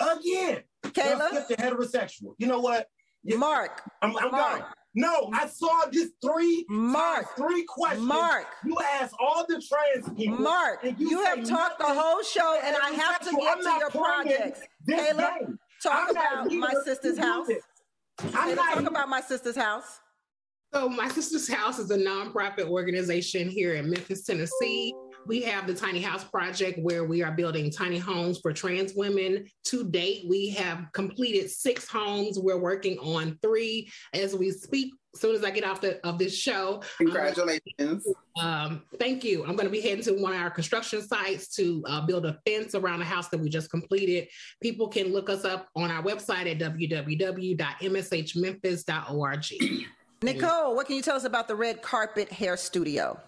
[0.00, 0.62] Again.
[0.84, 1.30] Kayla?
[1.32, 2.34] Get the heterosexual.
[2.38, 2.86] You know what?
[3.24, 3.82] Mark.
[4.02, 4.58] I'm, I'm Mark.
[4.60, 4.68] done.
[4.94, 7.36] No, I saw just three Mark.
[7.36, 8.06] three questions.
[8.06, 8.46] Mark.
[8.64, 10.38] You asked all the trans people.
[10.38, 13.40] Mark, and you, say have talked the whole show, and I have to heterosexual.
[13.40, 14.60] get I'm to not your playing projects.
[14.88, 15.58] Kayla, game.
[15.82, 17.46] talk I'm about here my sister's house.
[17.48, 17.62] this.
[18.20, 20.00] I'm Kayla, not talk about my sister's house.
[20.74, 24.92] So, My Sister's House is a nonprofit organization here in Memphis, Tennessee.
[25.28, 29.44] We have the Tiny House Project where we are building tiny homes for trans women.
[29.66, 32.38] To date, we have completed six homes.
[32.38, 34.94] We're working on three as we speak.
[35.14, 38.06] As soon as I get off the, of this show, Congratulations.
[38.40, 39.44] um, thank you.
[39.44, 42.38] I'm going to be heading to one of our construction sites to uh, build a
[42.46, 44.28] fence around the house that we just completed.
[44.62, 49.44] People can look us up on our website at www.mshmemphis.org.
[50.22, 53.20] Nicole, what can you tell us about the Red Carpet Hair Studio?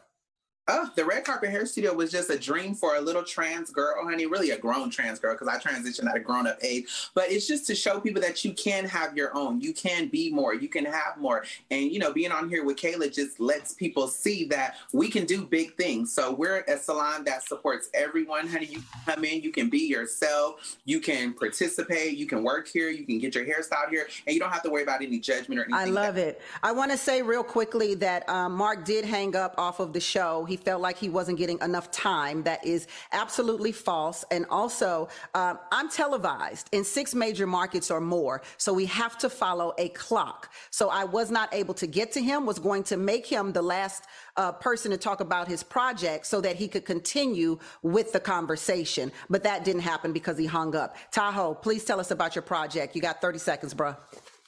[0.73, 4.05] Oh, the Red Carpet Hair Studio was just a dream for a little trans girl,
[4.05, 4.27] honey.
[4.27, 7.11] Really a grown trans girl because I transitioned at a grown up age.
[7.12, 9.61] But it's just to show people that you can have your own.
[9.61, 10.55] You can be more.
[10.55, 11.45] You can have more.
[11.73, 15.27] And, you know, being on here with Kayla just lets people see that we can
[15.27, 16.12] do big things.
[16.12, 18.66] So we're a salon that supports everyone, honey.
[18.66, 22.91] You can come in, you can be yourself, you can participate, you can work here,
[22.91, 25.18] you can get your hair styled here, and you don't have to worry about any
[25.18, 25.81] judgment or anything.
[25.81, 26.41] I love it.
[26.62, 30.01] I want to say real quickly that um, Mark did hang up off of the
[30.01, 30.45] show.
[30.45, 32.43] He felt like he wasn't getting enough time.
[32.45, 34.25] That is absolutely false.
[34.31, 39.31] And also, um, I'm televised in six major markets or more, so we have to
[39.31, 40.53] follow a clock.
[40.71, 42.47] So I was not able to get to him.
[42.47, 44.05] Was going to make him the last
[44.37, 49.13] uh, person to talk about his project so that he could continue with the conversation.
[49.29, 50.97] But that didn't happen because he hung up.
[51.11, 52.95] Tahoe, please tell us about your project.
[52.95, 53.97] You got 30 seconds, bruh.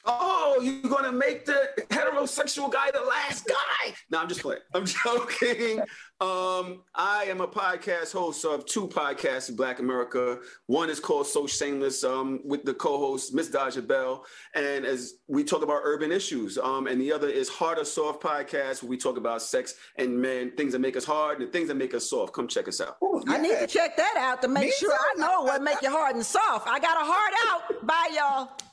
[0.05, 3.93] Oh, you're gonna make the heterosexual guy the last guy?
[4.11, 4.61] No, I'm just playing.
[4.73, 5.79] I'm joking.
[6.19, 10.39] Um, I am a podcast host of two podcasts in Black America.
[10.67, 14.25] One is called So Shameless um, with the co-host Miss Daja Bell,
[14.55, 16.57] and as we talk about urban issues.
[16.57, 20.21] Um, and the other is Hard or Soft podcast, where we talk about sex and
[20.21, 22.33] men, things that make us hard and things that make us soft.
[22.33, 22.97] Come check us out.
[23.03, 25.81] Ooh, I need to check that out to make Me sure I know what make
[25.81, 26.67] you hard and soft.
[26.67, 27.87] I got a hard out.
[27.87, 28.72] Bye, y'all.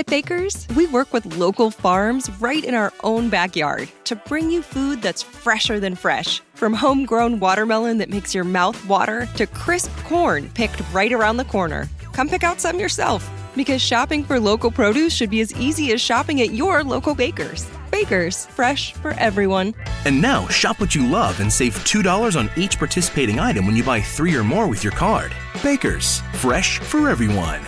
[0.00, 4.62] At Baker's, we work with local farms right in our own backyard to bring you
[4.62, 6.40] food that's fresher than fresh.
[6.54, 11.44] From homegrown watermelon that makes your mouth water to crisp corn picked right around the
[11.44, 11.86] corner.
[12.14, 16.00] Come pick out some yourself because shopping for local produce should be as easy as
[16.00, 17.68] shopping at your local Baker's.
[17.90, 19.74] Baker's, fresh for everyone.
[20.06, 23.84] And now, shop what you love and save $2 on each participating item when you
[23.84, 25.36] buy three or more with your card.
[25.62, 27.60] Baker's, fresh for everyone.